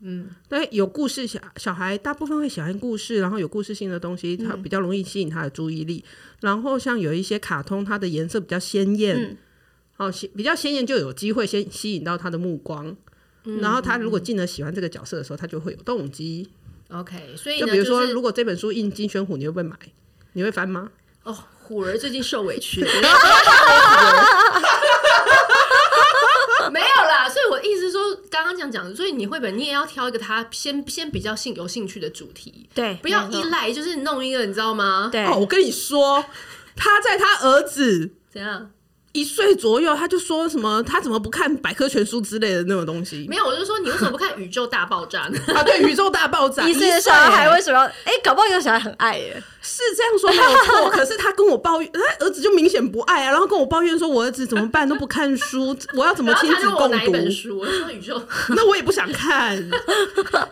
[0.00, 6.04] 嗯，对，有故事小小孩大部分会喜欢故事，然后有故事性的东西，它比较容易吸引他的注意力。
[6.40, 9.36] 然后像有一些卡通，它的颜色比较鲜艳，嗯
[9.96, 12.96] 哦，比较鲜艳就有机会先吸引到他的目光。
[13.60, 16.48] 然后他如果进而喜欢这个角色的时候，他就会有动机。
[16.90, 19.76] OK，所以就比如说，就是、如果这本书印金宣虎，你会不会买？
[20.34, 20.90] 你会翻吗？
[21.24, 22.90] 哦，虎儿最近受委屈了。
[26.70, 28.00] 没有啦，所以我意思是说，
[28.38, 35.08] 刚刚这样讲，所以你绘本你也要挑一个他先先比较兴有兴趣的主题，对，不要依赖，就是弄一个你知道吗？
[35.10, 36.24] 对，哦，我跟你说，
[36.76, 38.70] 他在他儿子怎样？
[39.18, 43.26] 一岁左右，他就说什么他怎么不看百科全书之类的那种东西？
[43.28, 45.38] 没有，我就说你为什么不看宇宙大爆炸呢？
[45.52, 47.84] 啊，对，宇宙大爆炸， 一岁的小孩为什么要？
[47.84, 49.42] 哎、欸，搞不好有小孩很爱耶。
[49.60, 57.10] 是这样说没有错， 可是他跟我抱怨，他儿子就明显不爱啊，然后跟我抱怨说，我儿子怎么办都不看书，我要怎么亲子共读？
[57.10, 59.58] 本书，我说宇宙，那我也不想看。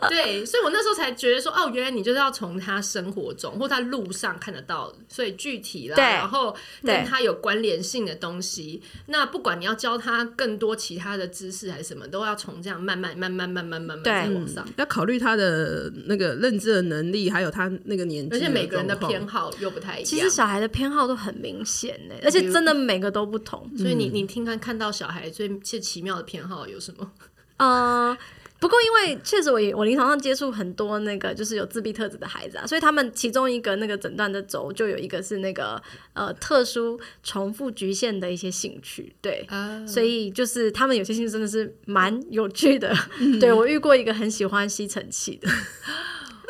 [0.09, 8.56] 对，所以我那时候才觉得说，哦，原来你就是要从他生活中或他路上看得到，所以具体啦，然后跟他有关联性的东西。
[9.07, 18.97] 那不管你要教他更多其他的知识还是什么，都要从这样慢慢、慢慢、慢慢、慢慢再往上，要考虑他的那个认知的能力，还有他那个年纪，而且每个人的。
[19.07, 23.71] 偏好又不太一样，其实小孩的偏好都很明显呢，而且真的每个都不同。
[23.77, 27.12] 所以你你听看看到小孩最最奇妙的偏好有什么？
[27.59, 28.16] 呃，
[28.59, 35.81] 不过因为确实我也我临床上接触很多那个就是有自闭特质的孩子啊，所以他们其中一个那个诊断的轴就有一个是那个
[36.14, 42.97] 呃特殊重复局限的一些兴趣，对，呃、所以就是他们有些兴趣真的是蛮有趣的。
[43.21, 45.49] 嗯、对我遇过一个很喜欢吸尘器的，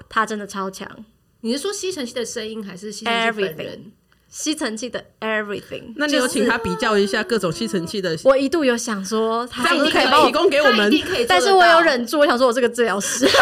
[0.09, 1.05] 他真的超强。
[1.41, 3.93] 你是说吸尘器的声音，还是吸尘器本人？
[4.29, 5.95] 吸尘器的 everything。
[5.97, 8.17] 那你有请他比较一下各种吸尘器的？
[8.25, 10.93] 我一度有想说，他这样子可以提供给我们，
[11.29, 13.29] 但是我有忍住，我想说我是个治疗师。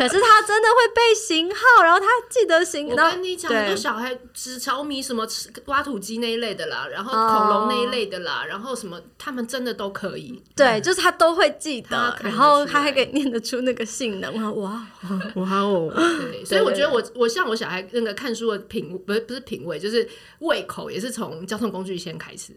[0.00, 3.04] 可是他真的会背型号，然后他记得型号。
[3.04, 10.42] 我跟你讲，很多小孩吃炒米什么吃挖土机那一类的啦，然后恐龙那一类的啦，然后什么他们真的都可以。
[10.56, 14.34] 对，就是他都会记得，然后他还可以念得出那个性能。
[14.56, 14.86] 哇
[15.34, 15.92] 哇哦！
[15.94, 20.08] 对，所以我觉得我我像我小孩那个看书的品不是不是品味，就是
[20.38, 22.54] 胃口也是从交通工具先开始。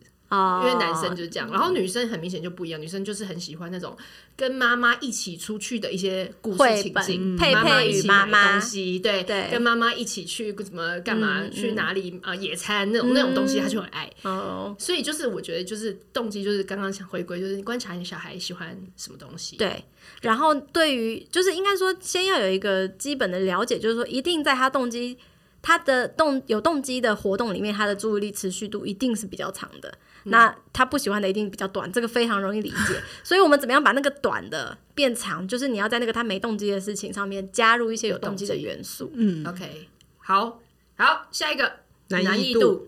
[0.64, 3.96] 因为男生就是这样，然后女生很明显就不一样，女生就是很喜欢那种
[4.36, 14.10] 跟妈妈一起出去的一些故事情景，佩佩与妈妈东西，对对，跟妈妈一起去什么干嘛，去哪里啊野餐那种那种东西，她就很爱。
[14.24, 19.56] 哦，所以就是我觉得就是动机就是刚刚想回归，就是你观察你小孩喜欢什么东西。
[19.58, 19.84] 对，
[20.22, 25.18] 然后对于就是应该说先要有一个基本的了解，就是说一定在他动机
[25.62, 29.94] 他的动有动机的活动里面，他的注意力持续度一定是比较长的。
[30.26, 33.02] 那他不喜欢的一定比较短，这个非常容易理解。
[33.24, 35.48] 所以我们怎么样把那个短的变长？
[35.48, 39.12] 就是你要在那个他没动机的事情上面加入一些有动机的元素。
[39.16, 40.60] 嗯，OK，好，
[40.98, 41.72] 好，下一个
[42.10, 42.88] 难易度。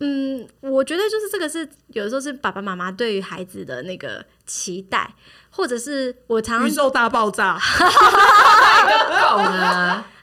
[0.00, 5.14] 嗯，我觉得就是这个是有的时候是爸爸妈妈对于孩子的那个期待，
[5.48, 7.58] 或者是我常常宇宙大爆炸。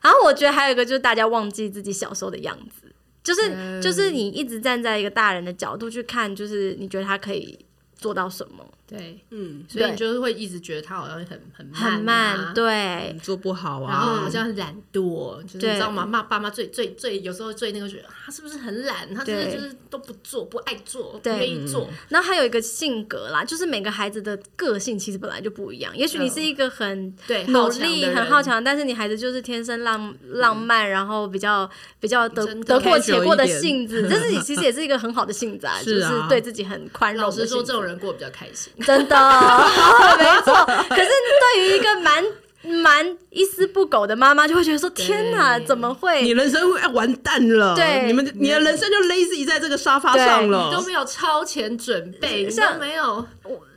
[0.03, 2.82] 然后我觉得还有一个就是大家忘记自己小时候的样子。
[3.23, 7.57] 就是就是你一直站在一个大人的角度去看，就是你觉得他可以
[7.95, 8.65] 做到什么？
[8.85, 16.05] 对，嗯，所以你就是会一直觉得他好像很很慢，很慢，对，做不好啊，然后好像很懒惰，就是你知道吗？
[16.05, 19.11] 骂爸妈最最最有时候最那个觉得他是不是很懒？
[19.15, 21.89] 他是不是就是都不做，不爱做，不愿意做。
[22.09, 25.95] 然后还有一个性格啦，就是每个孩子的个性其实本来就不一样。
[25.97, 31.67] 也许你是一个很对努力、很好强，但是你孩子就是天生浪浪漫，然后比较
[31.99, 37.23] 比较得得过且过的性子，但是你其实也是一个很好的性子啊， 就是对自己很宽容。
[37.23, 38.71] 老实说，这种人过得比较开心。
[38.85, 39.15] 真的，
[40.17, 40.53] 没错。
[40.89, 41.09] 可是
[41.55, 42.23] 对于一个蛮
[42.65, 46.21] 蛮一丝不苟的妈妈，就会觉得说：“天哪，怎么会？
[46.21, 47.75] 你人生要完蛋了！
[47.75, 53.25] 对，你们你的人生就 lazy 在这个沙发上了，都没有超前准备，像没有。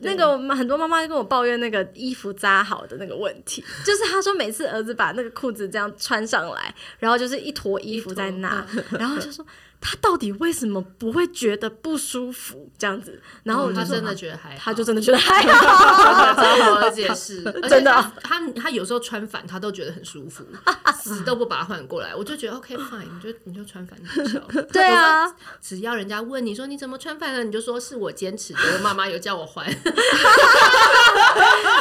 [0.03, 8.64] 那个很多妈妈跟我抱怨那个衣服扎好的那个问题， 就是她说每次儿子把那个裤子这样穿上来，然后就是一坨衣服在那，
[8.99, 9.45] 然后就说。
[9.88, 13.22] 他到底为什么不会觉得不舒服这样子？
[13.44, 15.55] 然后他真的觉得还好，他就真的觉得还好。
[16.35, 20.44] 好好解释，真的，他他有时候穿反他都觉得很舒服，
[21.01, 22.12] 死都不把它换过来。
[22.16, 24.49] 我就觉得 OK fine，你就你就穿反就好。
[24.72, 29.64] 对啊，只要人家问你说你怎么穿反了，你就说是我坚持的，我妈妈有叫我换。
[29.68, 29.72] 你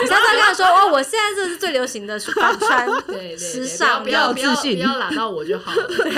[0.08, 5.88] 常常跟他说哦，我现在这是最流行的反穿，对对，时尚，不要不要不要拉到我就好了。
[5.88, 6.14] 对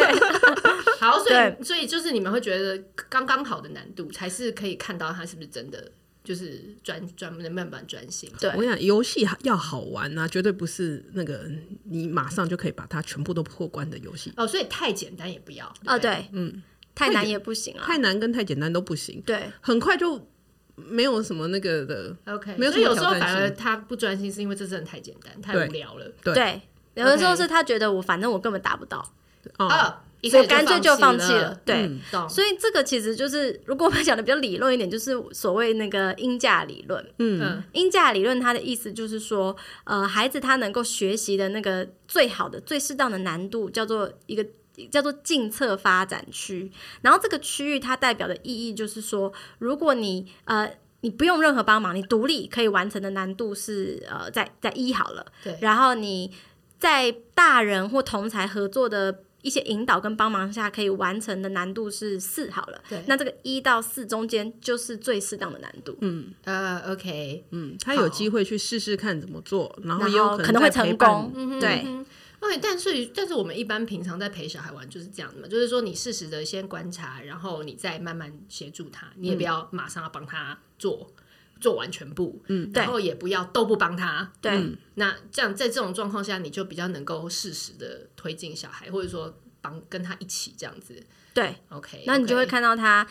[0.99, 5.91] 好，所以所以就是你们会觉得刚刚好的难度，才是可以看到他是不是真的
[6.23, 8.31] 就是专专门的慢慢专心。
[8.39, 11.49] 对，我想游戏要好玩啊，绝对不是那个
[11.83, 14.33] 你马上就可以把它全部都破关的游戏。
[14.35, 15.71] 哦，所以太简单也不要。
[15.85, 16.63] 哦，对，嗯，
[16.95, 19.21] 太难也不行啊，太难跟太简单都不行。
[19.25, 20.27] 对，很快就
[20.75, 22.15] 没有什么那个的。
[22.25, 26.11] OK，没有所以有时候反而他不专心，是因为这真的太简单、太无聊了。
[26.23, 26.61] 对对，
[26.95, 29.13] 有的时候是他觉得我反正我根本达不到，
[29.59, 31.61] 哦，所以干脆就放弃了了。。
[31.63, 32.29] 对，嗯。
[32.29, 37.03] 所以这个其实就是，如果我们讲的比较理论一点，就是所谓那个鹰架理论。
[37.19, 44.45] 嗯嗯鹰架理论它的意思就是说，呃，孩子他能够学习的那个最好的、最适当的难度，叫做一个
[44.89, 46.71] 叫做近侧发展区。
[47.01, 55.25] 然后这个区域它代表的意义就是说，如果你呃你不用任何帮忙，你独立可以完成的难度是呃在在一好了。
[55.43, 56.33] 对然后你
[56.79, 62.83] 在大人或同才合作的一些引导跟帮忙下，可以完成的难度是四好了。
[62.89, 63.03] 对。
[63.07, 65.97] 那这个一到四中间就是最适当的难度。
[66.01, 66.33] 嗯。
[66.43, 72.05] 呃，OK，嗯，他有机会去试试看怎么做，然后也有后可能会成功，嗯哼对嗯哼。
[72.39, 81.11] OK，但是但是我们一般平常在陪小孩玩就是这样的嘛，就是说你适时的先观察，然后你再慢慢协助他，你也不要马上要帮他做
[81.59, 91.03] 做完全部，嗯，然后也不要都不帮他，对，嗯那这样在这种状况下，你就比较能够适时的推进小孩，或者说帮跟他一起这样子。
[91.33, 93.05] 对，，OK，那你就会看到他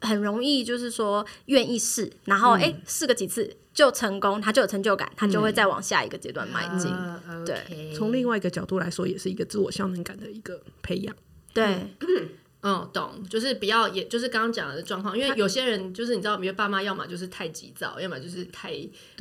[0.00, 6.90] 很容易就是说愿意试，然后哎试个几次就成功，他就有成就感，他就会再往下一个阶段迈进。
[6.90, 7.92] 啊对。
[7.94, 11.14] 从另外一个角度来说，也是一个自我效能感的一个培养。
[11.54, 12.28] 对，嗯，
[12.92, 18.72] 懂，就是不要，也就是刚刚讲的状况，因为有些人就是你知道，比如爸妈要么就是太急躁，要么就是太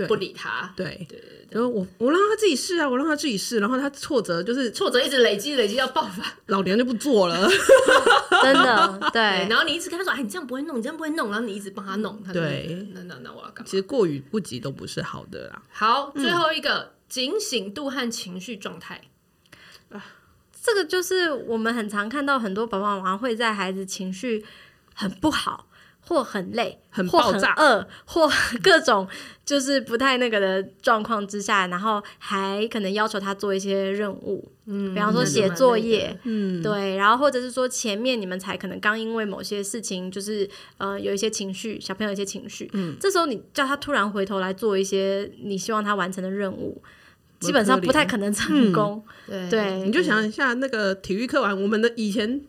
[0.08, 6.24] 不理他，对对对然后我我让他自己试啊，我让他自己试，然后他挫折就是挫折一直累积，累积到爆发。
[6.48, 7.48] 老娘就不做了。
[8.44, 13.66] 真的对，然后你一直跟他说：“哎，你这样不会弄，你这样不会弄。”然后你一直帮他弄，他就对那那那我要干嘛？
[13.66, 15.62] 其实过于不急都不是好的啦。
[15.70, 19.02] 好，最后一个警醒度和情绪状态。
[20.68, 24.44] 这个就是我们很常看到很多爸爸妈妈会在孩子情绪
[24.94, 25.70] 很不好，
[26.02, 28.30] 或很累，或很很爆炸饿，或
[28.62, 29.08] 各种
[29.46, 40.50] 就是不太那个的状况之下，然后还可能要求他做一些任务，嗯，比方说写作业，嗯，对，然后或者是说前面你们才可能刚因为某些事情，就是
[40.80, 46.84] 呃有一些情绪，小朋友有一些情绪，嗯，这时候你叫他突然回头来做一些你希望他完成的任务，
[47.40, 52.42] 基本上不太可能成功，对对你就想一下那个体育课完，我们的以前，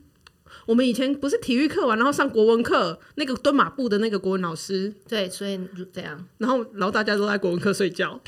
[0.65, 5.61] 我们以前不是体育课完，然后上国文课，那个蹲马步的那个国文老师，对，所以
[5.93, 8.19] 这样然后然后大家都在国文课睡觉，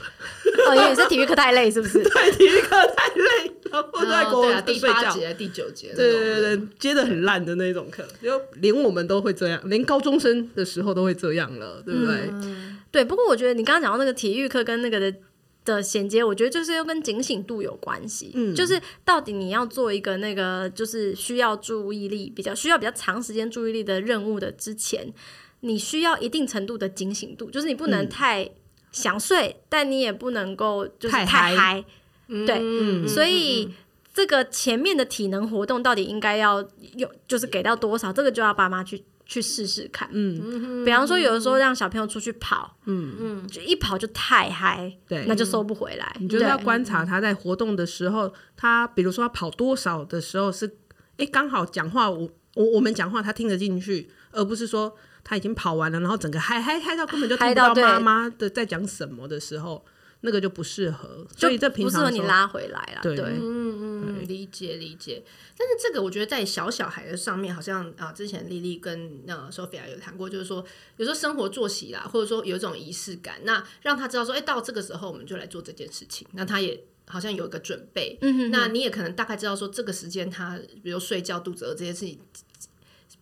[0.68, 2.02] 哦，因为是体育课太累，是不是？
[2.04, 4.94] 对，体育课太累，然后都在国文课睡觉。
[4.94, 12.30] 八节、第九节，对对对，对，接的很烂的那种课，就连我们都会这样，连高中生的时候都会这样了，对不对？
[12.92, 15.14] 对，不过我觉得你刚刚讲到那个体育课跟那个的
[15.64, 18.32] 的衔接，我觉得就是要跟警醒度有关系。
[18.34, 25.12] 嗯，就是到底你要做一个那个就是需要注意力比较需要比较长时间注意力的任务的之前，
[25.60, 28.50] 你需要一定程度的警醒度，就是你不能太
[28.92, 31.84] 想睡，但你也不能够就是太嗨太嗨。
[32.26, 33.70] 对，嗯所以。
[34.12, 36.60] 这个前面的体能活动到底应该要
[36.96, 38.12] 有，就是给到多少？
[38.12, 40.08] 这个就要爸妈去去试试看。
[40.10, 46.16] 嗯，比方说有的时候让小朋友出去跑，嗯嗯，就一跑就太嗨，对那就收不回来。
[46.18, 50.78] 你就是要观察他在活动的时候，他比如说他跑多少的时候是，
[51.16, 59.84] 哎，刚好讲话我我我们讲话他听得进去，而不是说他已经跑完了，然后整个嗨嗨嗨到根本就听不到妈妈的在讲什么的时候，
[60.22, 61.26] 那个就不适合。
[61.36, 63.00] 所以这平不适合你拉回来啦。
[63.02, 65.22] 对嗯，嗯，理解理解。
[65.56, 70.64] 但是这个我觉得在小小孩的上面，好像啊，之前丽丽跟呃 Sophia 有谈过，就是说
[70.96, 78.18] 有时候生活作息啦，或者说有一种仪式感，那让他知道说，哎、到这个时候我们就来做这件事情，那他也好像有一个准备。
[78.22, 82.18] 嗯哼那你也可能大概知道说，这个时间他比如睡觉、肚子饿这些事情。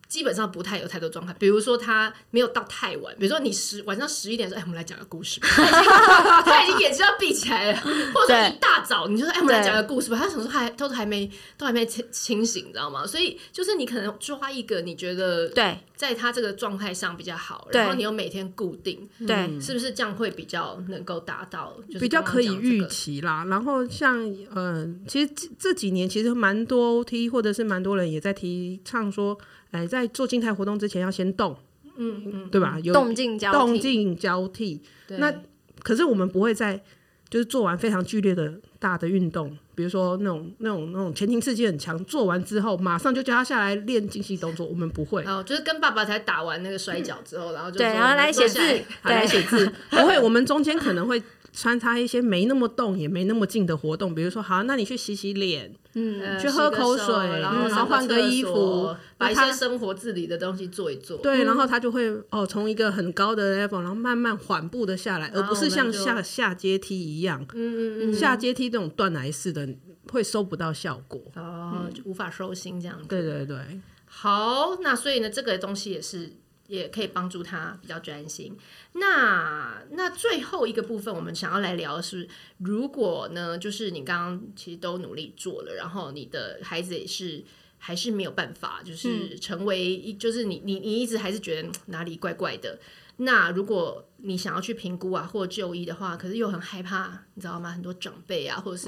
[0.09, 5.47] 基本上不太有太多状态，比如说他没有到太晚，比如说你十晚上十一点说，哎，我们来讲个故事吧，
[6.43, 7.77] 他已经眼睛要闭起来了，
[8.11, 13.05] 或者说一大早你就说，哎，我们来讲个故事吧，他想说还都还没都还没清清醒，你知道吗？
[13.05, 15.77] 所以就是你可能抓一个你觉得对。
[15.99, 17.81] 在他这个状态上比较好，对。
[17.81, 19.59] 然后你又每天固定，对。
[19.59, 21.75] 是不是这样会比较能够达到？
[21.87, 23.43] 就是比较可以预期啦。
[23.49, 24.17] 然后像
[24.55, 29.37] 呃，其实这这几年其实蛮多 OT 或者是蛮多人也在提倡说，
[29.71, 31.55] 哎，在做静态活动之前要先动，
[31.97, 32.79] 嗯嗯，对吧？
[32.83, 34.81] 有动静交动替，静交替。
[35.07, 35.33] 对那
[35.81, 36.81] 可是我们不会在
[37.29, 45.23] 就是做完非常剧烈的大的运动，比如说那种那种那种前庭刺激很强，做完之后马上就叫他下来练精细动作，我们不会。
[45.25, 50.19] 哦，就是跟爸爸才打完那个摔跤之后，然后就对，然后来写字坐下来，好来写字， 不会。
[50.19, 51.21] 我们中间可能会
[51.51, 61.17] 穿插一些没那么动也没那么静的活动，比如说，好，那你去洗洗脸，嗯，去喝口水，然后然后换个衣服，把一些生活自理的东西做一做。
[61.17, 69.67] 对，然后他就会哦，从一个很高的 level，然后慢慢缓步的下来，而不是像下下阶梯一样，嗯嗯嗯，下阶梯这种断崖式的
[70.11, 73.07] 会收不到效果，哦，就无法收心这样子。
[73.07, 73.57] 对对对，
[74.05, 76.33] 好，那所以呢，这个东西也是。
[76.69, 78.55] 也可以帮助他比较专心。
[78.93, 87.43] 那那最后一个部分，我们想要来聊的是，如果呢，就是你刚刚其实都努力做了，然后你的孩子也是
[87.79, 92.79] 还是没有办法，就是成为一，嗯、就是你你你一直还是觉得哪里怪怪的。
[93.17, 97.71] 那如果你想要去评估啊或就医的话，可是又很害怕，你知道吗？
[97.71, 98.87] 很多长辈啊，或者是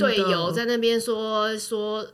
[0.00, 2.06] 队友在那边说说。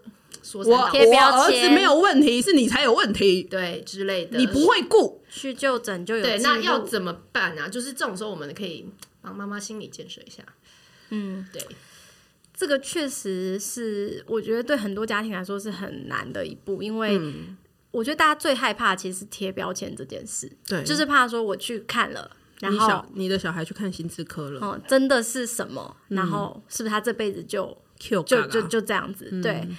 [0.43, 4.37] 说我我儿子没有问题，是你才有问题，对之类的。
[4.39, 7.69] 你不会顾去就诊就有对，那要怎么办啊？
[7.69, 8.89] 就是这种时候，我们可以
[9.21, 10.43] 帮妈妈心理建设一下。
[11.11, 11.63] 嗯，对，
[12.55, 17.21] 这个确实是我觉得对很多家庭来说是很难的一步，因为
[17.91, 22.31] 我觉得大家最害怕其实是贴标签这件事，对，就是怕说我去看了，
[22.61, 25.97] 然后你小你的小孩去看心智科了，哦，真的是什么？
[26.09, 29.29] 然后是不是他这辈子就就就就这样子？
[29.43, 29.53] 对。
[29.69, 29.77] 嗯，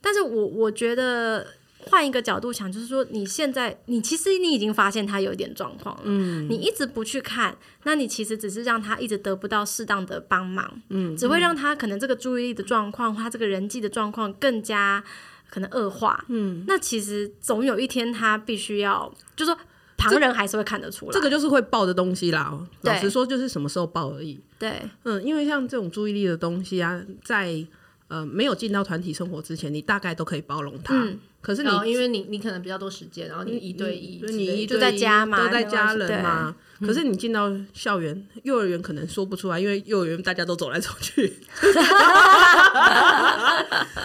[0.00, 1.46] 但是我我觉得
[1.86, 15.02] 换一个角度想，就是说你现在你其实你已经发现他有一点状况了，嗯，你一直不去看，那你其实只是让他一直得不到适当的帮忙，嗯，只会让他可能这个注意力的状况，他这个人际的状况更加
[15.48, 19.58] 可能恶化，嗯，那其实总有一天他必须要，就是说
[19.96, 22.58] 旁人还是会看得出来，这个就是会爆的东西啦。
[22.82, 27.66] 老实说，就是什么时候爆而已，对，嗯，因为像这种注意力的东西啊，在。
[28.10, 30.92] 呃，没有进到团体生活之前，你大概都可以包容他。
[30.92, 36.52] 嗯、可是你，因为你你可能比较多时间，然后你一对一，你，你一对一就在家嘛，都在家人嘛。
[36.80, 41.34] 可是你进到校园、幼儿园，可能说不出来，因为幼儿园大家都走来走去。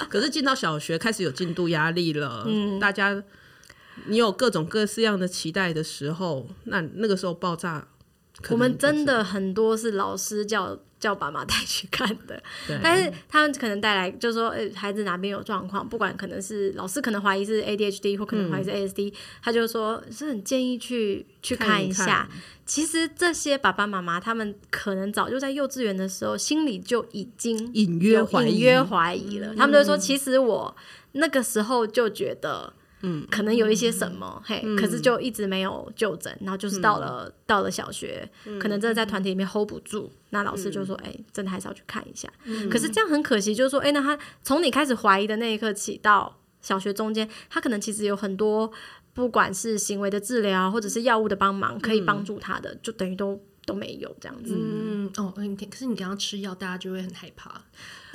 [0.07, 2.43] 可是进到小学，开始有进度压力了。
[2.45, 3.23] 嗯，大家
[4.05, 7.87] 你有各种各式样的期待的时候，那那个时候爆炸。
[8.51, 10.77] 我们真的很多是老师叫。
[11.05, 12.41] 叫爸妈带去看的，
[12.81, 22.05] 但是他们可能带来就是说，欸、孩子哪边有状况，不管可能是老师可能怀疑是 ADHD 或可能怀疑是 ASD，、嗯、他就说是很建议去去看一下。
[22.05, 22.29] 看看
[22.65, 29.53] 其实这些爸爸妈妈他们可能早就在幼稚园的时候心里就已经隐约怀疑，隐约怀疑了。
[29.53, 30.75] 嗯、他们就说，其实我
[31.11, 32.73] 那个时候就觉得。
[33.01, 38.27] 嗯，可能有一些什么，嘿，可是就一直没有就诊，然后就是到了到了小学，
[38.59, 42.27] 可能真的在团体里面 hold 不住，那老师就说，哎，真的还是要去看一下。
[42.71, 48.71] 可是这样很可惜，就是说，哎，那他从你开始怀疑的那一刻起，到小学中间，他可能其实有很多，
[49.13, 54.55] 不管是行为的治疗或者是药物的帮忙，可以帮助他的，就等于都都没有这样子。
[54.57, 57.61] 嗯，哦，你可是你刚刚吃药，大家就会很害怕。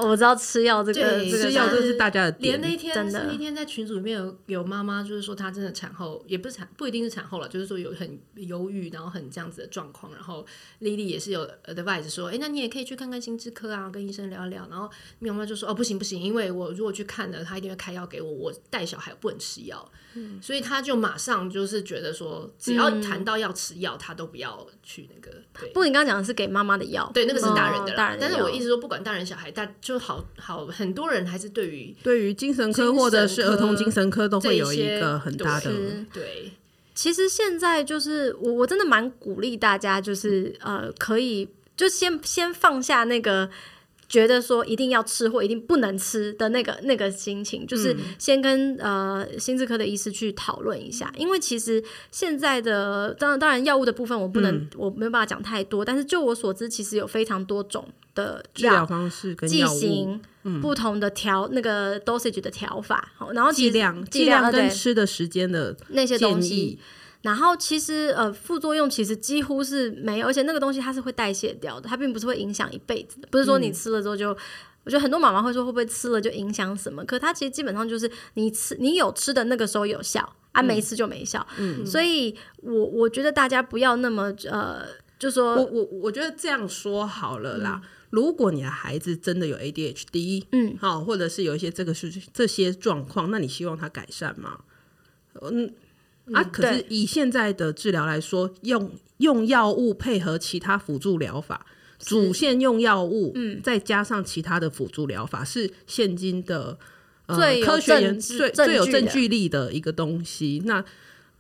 [0.01, 2.37] 我知道吃药这个，吃药这是大家的。
[2.41, 10.13] 连那天，真的那天在群组里面有有妈妈，就是说她真的产后也不是产，不一定是产后了，就是说有很忧郁，然后很这样子的状况。
[10.13, 10.45] 然后
[10.81, 14.67] 丽丽也是有 advice 说，哎，那你也可以去看看心智科啊，跟医生聊一聊。
[14.71, 19.91] 然后妈妈就说，哦，不行不行，因为我如果去看了，他一定会开药给我，我带小孩不能吃药。
[20.15, 25.31] 嗯，所以她就马上就是觉得说，只要谈到要吃药，她都不要去那个。
[25.61, 28.19] 对，不过你刚刚讲的是给妈妈的药，对，那个是大人的，大人。
[28.21, 35.71] 但是我一直说，不管大人小孩，大就好好，很多人还是对于对于精神科或者是儿童精神科都会有一个很大的
[36.13, 36.53] 对。
[36.95, 43.51] 其实现在就是我我真的蛮鼓励大家，就是呃，可以就先先放下那个。
[44.11, 51.81] 觉得说一定要吃或一定不能吃的那个那个心情，就是先跟呃心智科的医师去讨论一下，因为其实
[52.11, 66.81] 现在的当然当然药物的部分我不能、嗯、我没有办法讲太多，但是就我所知，其实有非常多种的治疗方式跟药、剂型、嗯、不同的调那个 dosage 的调法，然后剂量剂量跟吃的时间的那些东西。
[67.23, 73.29] 然后其实呃副作用其实几乎是没有，而且那个东西它是会代谢掉的，它并不是会影响一辈子的。
[73.31, 74.37] 不是说你吃了之后就，嗯、
[74.85, 77.05] 我觉得很多妈妈会说会不会吃了就影响什么？
[77.05, 81.47] 可它其实基本上就是你吃你有吃的那个时候有效，啊没吃就没效。
[81.59, 84.87] 嗯，所以我我觉得大家不要那么呃，
[85.19, 87.83] 就说我我我觉得这样说好了啦。
[87.85, 94.61] 嗯、如果你的孩子真的有 ADHD，嗯，好，或者是有一些这个是这些状况，那你希望他改善吗？
[95.43, 95.71] 嗯。
[96.33, 101.67] 啊，可是以现在的治疗来说，用用药物配合其他辅助疗法，
[101.99, 106.79] 主线用药物，嗯，再加上其他的辅助疗法，是现今的
[107.27, 110.63] 呃科学研最最有证据力的一个东西。
[110.65, 110.85] 那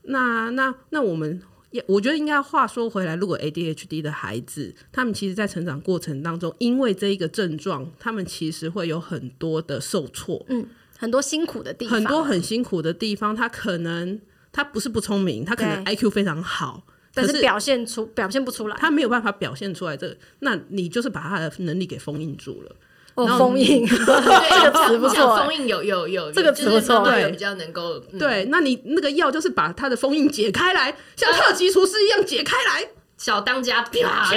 [0.03, 10.66] 那那那我们也我觉得应该话说回来，如果 ADHD 的孩子，他们其实，在成长过程当中，因为这一个症状，他们其实会有很多的受挫，嗯，
[10.99, 13.36] 很多辛苦的地方，很多很辛苦的地方。
[13.36, 14.20] 他可能
[14.53, 16.83] 他不是不聪明，他可能 IQ 非常好，
[17.15, 22.77] 但是表现出表现不出来，他没有办法表现出来这个，那你就是把他的能力给封印住了。
[23.15, 23.85] 哦，封印。
[23.89, 28.47] 这个词不错，封印有有有这个词不错，对，比较能够对。
[28.51, 32.89] 那你那个药就是把他的封印解开来，像特级厨师一样解开来，
[33.19, 34.37] 小当家啪啪这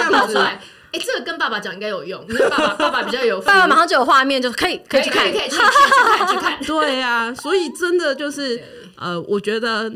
[0.00, 0.60] 样跑出来。
[0.92, 5.70] 哎，这个跟爸爸讲应该有用，因为爸爸爸爸比较有， 爸爸马上就有画面，就可以可以去看，可以去看。
[5.70, 6.62] 去看去看。
[6.64, 8.62] 对呀，所以真的就是
[9.02, 9.92] 呃，我觉得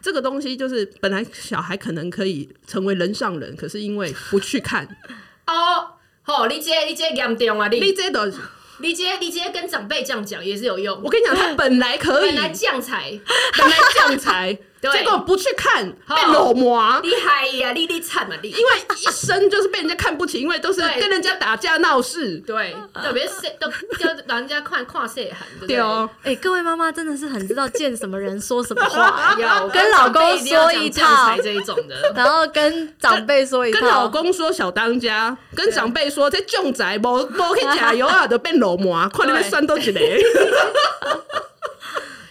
[0.00, 4.86] 这个东西就是本来小孩可能可以成为人上人，可是因为不去看
[5.46, 5.94] 哦。
[6.26, 7.66] 哦，你这你这严重啊！
[7.68, 8.24] 你你这都，
[8.78, 11.00] 你直接你直接跟长辈这样讲也是有用。
[11.02, 13.18] 我跟你讲，他本来可以， 本来将才，
[13.58, 14.56] 本来将才。
[14.80, 17.00] 结果不去看，被裸模。
[17.00, 18.48] 厉害呀，你你惨啊你！
[18.50, 22.38] 因为一生就是被人家看不起，因为都是跟人家打架闹事。
[22.46, 25.46] 对，特别是都叫老人家看跨岁寒。
[25.66, 29.68] 对哦，哎，各位妈妈真的是很知道见什么人说什么话， 要。
[29.68, 31.36] 跟老公说一套。
[31.42, 40.00] 这一种的，然后跟长辈说一套，跟老公说小当家，跟长辈说在重宅无无去加油啊， 都变裸模，看你们酸都一个。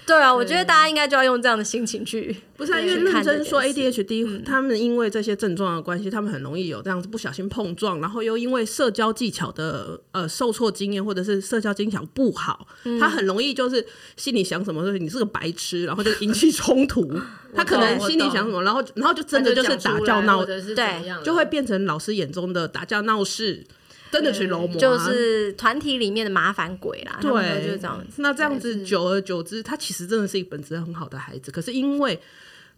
[0.09, 12.67] 对啊，我觉得大家应该就要用这样的心情去，不是啊，因为认真说 ADHD，他们因为这些症状的关系，他们很容易有这样子不小心碰撞，然后又因为社交技巧的呃受挫经验，或者是社交技巧不好，
[12.99, 13.85] 他很容易就是
[14.17, 17.07] 心里想什么，就是你是个白痴，然后就引起冲突。
[17.53, 23.63] 他可能心里想什么，然后然后就真的就是打架闹，对，就会变成老师眼中的打架闹事。
[24.11, 27.17] 真的去揉磨，就是团体里面的麻烦鬼啦。
[27.21, 28.21] 对，就是这样子。
[28.21, 32.19] 那这样子久而久之，他其实真的是一个本质很好的孩子，可是因为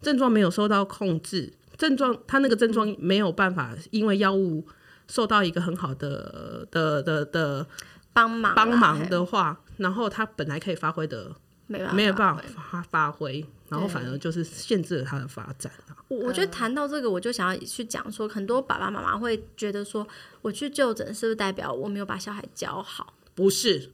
[0.00, 4.66] 症状没有受到控制，症状他那个症状没有办法，因为药物
[5.08, 7.66] 受到一个很好的的的的
[8.12, 11.32] 帮忙帮忙的话，然后他本来可以发挥的。
[11.66, 15.72] 没没有办法发发挥，然后反而就是限制了他的发展。
[16.08, 20.06] 我我觉得谈到这个，我就想要去讲说，很多爸爸妈妈会觉得说，
[20.42, 23.14] 我去就诊是不是代表我没有把小孩教好？
[23.34, 23.90] 不是。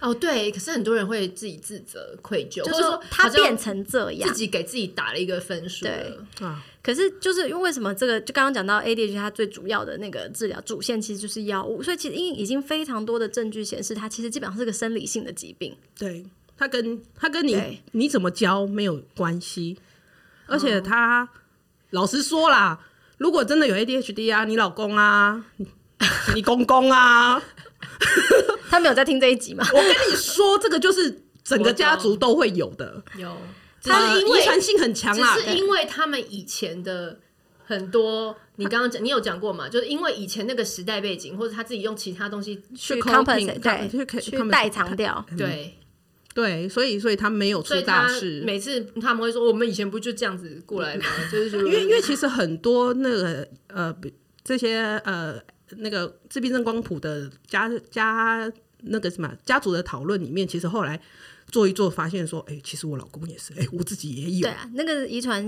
[0.00, 0.50] 哦，对。
[0.50, 5.84] 可是很多人会自己自责、愧疚，就是说他变成这样，自己给自己打了一个分数。
[5.84, 6.64] 对啊。
[6.82, 8.18] 可是就是因为为什么这个？
[8.20, 15.76] 就刚刚讲到 ADHD，它最主要的那个治疗主线其实就是药物，所以其实因已经非常多的证据显示，它其实基本上是个生理性的疾病。
[15.98, 16.24] 对。
[16.58, 19.78] 他跟他跟你你怎么教没有关系，
[20.46, 21.28] 而且他
[21.90, 22.78] 老实说啦，
[23.18, 25.44] 如果真的有 ADHD 啊，你老公啊，
[26.34, 27.42] 你公公啊，
[28.70, 29.66] 他没有在听这一集吗？
[29.72, 33.36] 我跟你说，这个就是整个家族都会有的，有，
[33.82, 37.20] 他是遗传性很强啊，是因为他们以前的
[37.64, 39.68] 很多，你刚刚讲，你有讲过嘛？
[39.68, 45.78] 就是因为以前那个时代背景，或者他自己用其他东西去 compensate，对，去代偿掉，对。
[46.36, 48.42] 对，所以所以他没有出大事。
[48.44, 53.96] 每次他们会说：“我们以前不就这样子过来吗？” 就是因为因为其实很多那个呃
[54.44, 55.40] 这些呃
[55.78, 61.00] 那个自闭症光谱的家家那个什么家族的讨论里面，其实后来
[61.50, 65.42] 做一做，发现说：“哎、欸，其实我老公也是，哎、欸，我自己也有。”对啊，那个遗传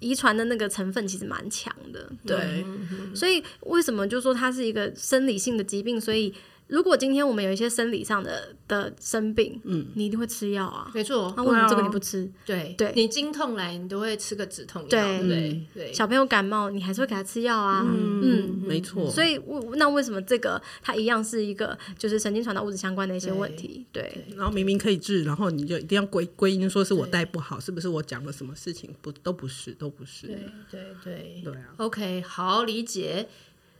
[0.00, 2.10] 遗传的那个成分其实蛮强的。
[2.26, 6.00] 对，嗯、所以为什么就说它是一个生理性的疾病？
[6.00, 6.34] 所以。
[6.72, 11.30] 如果今天我们有一些生理上的的生病，嗯，你一定会吃药啊，没错。
[11.36, 12.26] 那为什么这个你不吃？
[12.46, 15.92] 对对，你经痛来，你都会吃个止痛药，对对对。
[15.92, 19.10] 小朋友感冒，你还是会给他吃药啊，嗯，没错。
[19.10, 19.38] 所以
[19.74, 23.84] 那为什么这个它一样是一个就是神经传导物质相关的一些问题？
[23.92, 24.24] 对。
[24.34, 28.88] 然后明明可以治，然后你就一定要归归因说是我带不好，是不是我讲了什么事情？
[29.02, 30.26] 不，都不是，都不是。
[30.26, 30.38] 对
[30.70, 31.74] 对对对啊。
[31.76, 33.28] OK，好理解。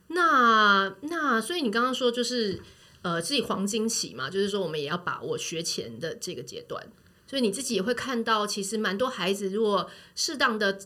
[0.08, 2.60] 那那所以你刚刚说就是。
[3.02, 6.80] 呃，自己黄金期嘛，就是说我们也要把握学前的这个阶段，
[7.26, 10.78] 所以你自己也会看到，其实蛮多孩子如果适当的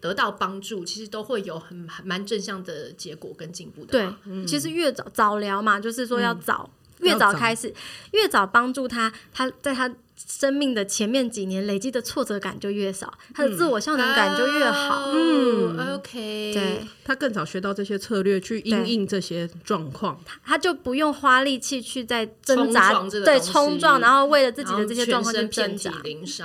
[0.00, 3.92] 得到帮助，其实都会有很蛮正向的结果跟进步的。
[3.92, 7.72] 对，嗯、其实越早早疗嘛，就是说要早，嗯、越早开始，
[8.12, 9.94] 越早帮助他，他在他。
[10.26, 15.10] 生命的前面几年累积的挫折感就越少，他的自我效能感就越好。
[15.12, 22.92] 嗯，嗯，OK，对，他更早学到这些策略去应应这些状况，他就不用花力气去在挣扎，
[23.24, 25.90] 对，冲撞，然后为了自己的这些状况去挣扎。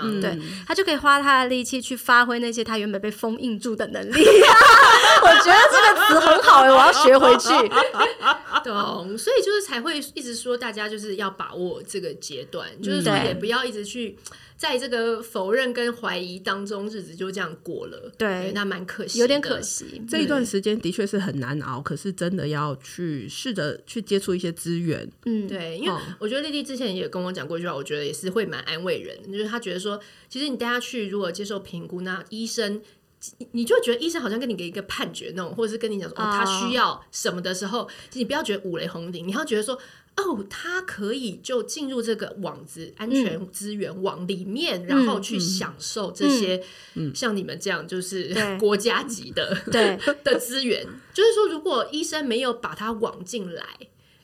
[0.03, 4.23] 嗯，对，他就可以花他的力气去发挥那些他原本被封印住的能力。
[5.21, 7.49] 我觉得这个词很好哎，我要学回去。
[8.63, 14.17] 懂，所以就是才会一直说大家就是要把握这个阶段，嗯、就是说也不要一直去
[14.55, 18.11] 在这个否认跟怀疑当中，日子就这样过了。
[18.17, 20.01] 对，对那蛮可惜，有点可惜。
[20.07, 25.09] 这一段时间的确是很难熬，可是真的要去试着去接触一些资源。
[25.25, 29.99] 嗯，对，因为我觉得丽丽之前也跟我讲过一句话，我觉得也是会蛮安慰人，就是她觉得说，
[30.29, 32.81] 其实你带她去如果接受评估，那医生。
[33.53, 39.75] 你就觉得医生好像跟你给一个判决那种，或者是跟你讲说哦，他需要什么的时候，你不要觉得五雷轰顶，你要觉得说
[40.17, 46.63] 哦，他可以就进入这个网子安全资源网里面，嗯、然后去享受这些，
[46.93, 50.85] 嗯、像你们这样就是 国家级的对 的资源。
[51.13, 53.63] 就是说，如果医生没有把他网进来。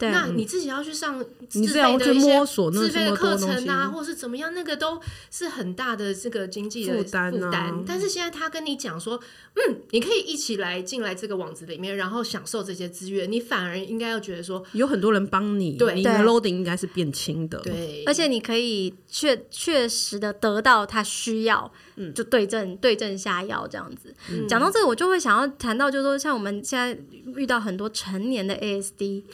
[0.09, 4.99] 那你自己要去上自费的一些自费的课程啊，或是怎么样，那个都
[5.29, 7.83] 是很大的这个经济的负担负担。
[7.85, 9.19] 但是现在他跟你讲说，
[9.55, 24.13] 嗯，你可以一起来进来这个网子里面，然后享受这些资源，你反而应该要觉得说，有很多人帮你，对，你的 loading 应该是变轻的，对，而且你可以确确实的得到他需要，嗯，就对症对症下药这样子。
[24.47, 26.97] 讲到这个，我就会想要谈到，就是说像我们现在
[27.35, 29.23] 遇到很多成年的 ASD。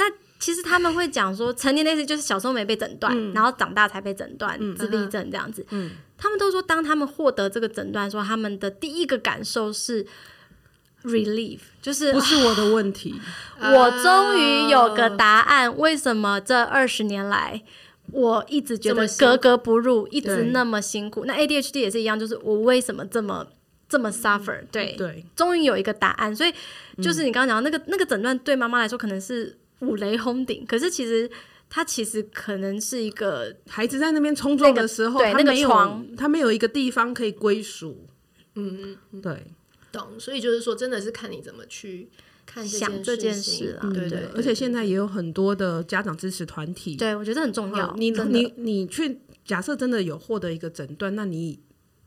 [0.00, 5.64] 那其实他们会讲说，成年类似就是小时候没被诊断，嗯、然后长大才被诊断自闭症这样子。
[5.68, 10.06] 嗯、他们都说，当他们获得这个诊断，说他们的第一个感受是
[11.04, 13.20] relief，就是不是我的问题，
[13.60, 15.76] 我终于有个答案。
[15.76, 17.62] 为什么这二十年来
[18.10, 21.26] 我一直觉得格格不入，一直那么辛苦？
[21.26, 23.46] 那 ADHD 也是一样，就是我为什么这么
[23.86, 24.64] 这么 suffer？
[24.72, 26.34] 对对，终于有一个答案。
[26.34, 26.54] 所以
[27.02, 29.58] 就是你刚刚讲的那个那个诊断，对妈妈来说可能是。
[29.80, 31.30] 五雷轰顶，可是其实
[31.68, 38.06] 他其实可能是一个孩子在那边冲撞的时候，对那个床，他没有一个地方可以归属。
[38.54, 39.46] 嗯嗯，对，
[39.92, 40.18] 懂。
[40.18, 42.08] 所以就是说，真的是看你怎么去
[42.46, 43.90] 看想这件事啊。
[43.92, 47.94] 对对，而且现在也有很多的家长支持团体，对我觉得很重要。
[47.96, 51.58] 你你你去假设真的有获得一个诊断，那你。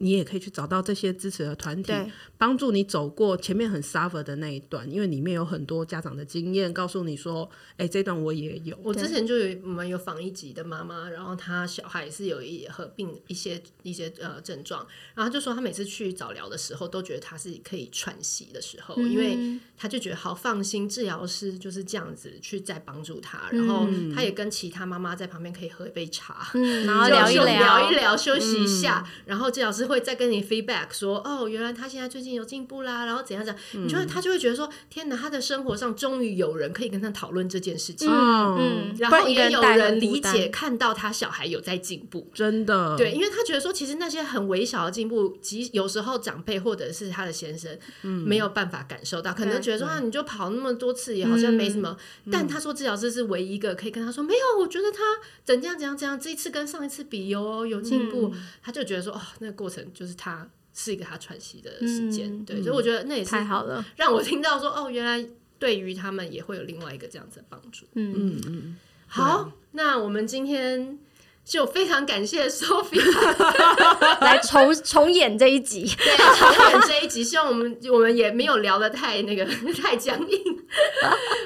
[0.03, 1.93] 你也可以去找到这些支持的团体，
[2.37, 8.77] 帮助你走过前面很 suffer 的那一段，因为里面有很多家长的经验，告诉你说，哎、欸，这段我也有。
[8.83, 14.85] 我之前就有我们有访一集的妈妈，然后她小孩是有一合并一些一些呃症状，
[15.15, 29.92] 然后就说她每次去早疗的时候，都觉得她是可以喘息的时候，嗯、因为她就觉得好放心，治疗师就是这样子去在帮助她，然后她也跟其他妈妈在旁边可以喝一杯茶，嗯、然后聊一聊，聊一聊，休息一下，嗯、然后治疗师会。
[29.93, 54.99] 会再跟你 feedback 说，哦，原来他现在最近有进步啦，然后怎样怎样，嗯、你就会他就会觉得说，天哪，他的生活上终于有人可以跟他讨论这件事情，嗯，嗯然后也有人理解看到他小孩有在进步，真的，对，因为他觉得说，其实那些很微小的进步，其实有时候长辈或者是他的先生没有办法感受到，嗯、可能觉得说啊，你就跑那么多次也好像没什么，嗯、但他说治疗师是唯一一个可以跟他说，没有，我觉得他
[55.45, 59.82] 怎样怎样怎样，这一次跟上一次比有有进步，嗯、他就觉得说，哦，那个过程。
[59.93, 65.25] 就是他是一个他喘息的时间，嗯、对，所以我觉得那也是太好了，让我听到说哦，原来
[65.59, 67.85] 对于他们也会有另外一个这样子的帮助。
[67.93, 68.77] 嗯嗯嗯，
[69.07, 70.97] 好，啊、那我们今天
[71.45, 73.01] 就非常感谢 Sophia
[74.21, 80.39] 来重重演这一集，对，重演这一集，希望我们我们也没有聊的太那个太僵硬，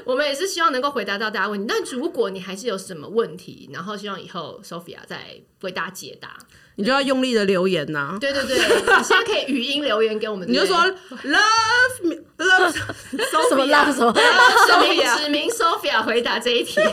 [0.06, 1.66] 我们也是希望能够回答到大家问题。
[1.68, 6.38] 但如果你还是有什么问题，然后希望以后 Sophia 再为大家解答。
[6.78, 8.18] 你就要用力的留言呐、啊！
[8.22, 12.16] 对对对，你现在可以语音留言给我们，你就说 love me
[12.46, 14.14] 什么什么，
[14.68, 16.76] 指名指名 Sophia 回答这一题。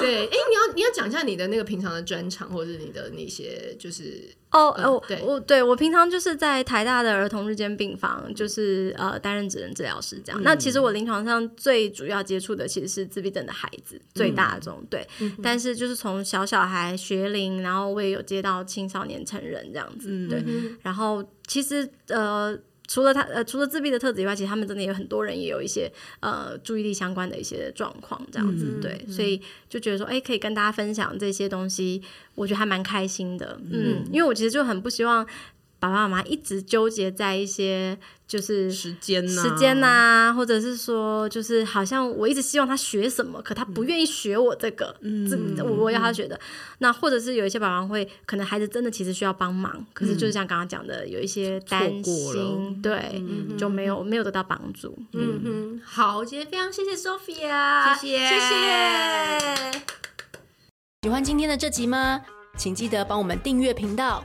[0.00, 4.28] 对，哎、欸，你要你要讲一下你的那个平常的专长，或者是你的那些就是。
[4.50, 10.42] 哦，哦，对，我对我平常就是在台大的儿童日间病房，就是呃担任职能治疗师这样。
[10.42, 15.06] 那其实我临床上最主要接触的其实是自闭症的孩子，最大众对。
[15.42, 20.42] 但是就是从小小孩学龄，然后我也有接到青少年成人这样子，对。
[20.82, 22.58] 然后其实呃。
[22.88, 25.88] 除了他呃，除了自闭的特质以外，其实他们真的有很多人也有一些
[26.20, 32.02] 呃注意力相关的一些状况，这样子、嗯、对，嗯、所以就觉得说，哎、欸，可以跟大家分享这些东西，
[32.34, 35.24] 我觉得还蛮开心的，嗯，嗯，因为我其实就很不希望。
[35.80, 46.34] 爸爸妈妈一直纠结在一些就是时间呐、时间呐，或者是说，就是好像我一直希望他学什么，可他不愿意学我这个，嗯，这我要他学的。
[46.36, 46.40] 嗯、
[46.78, 54.98] 那或者是有一些爸爸会，可能孩子真的其实需要帮忙，嗯、可是就是像刚刚讲的，有一些担心，对，嗯、就没有没有得到帮助。
[55.12, 59.82] 嗯哼，好，今天非常谢谢 Sophia，谢谢，谢谢。
[61.02, 62.20] 喜欢今天的这集吗？
[62.56, 64.24] 请记得帮我们订阅频道。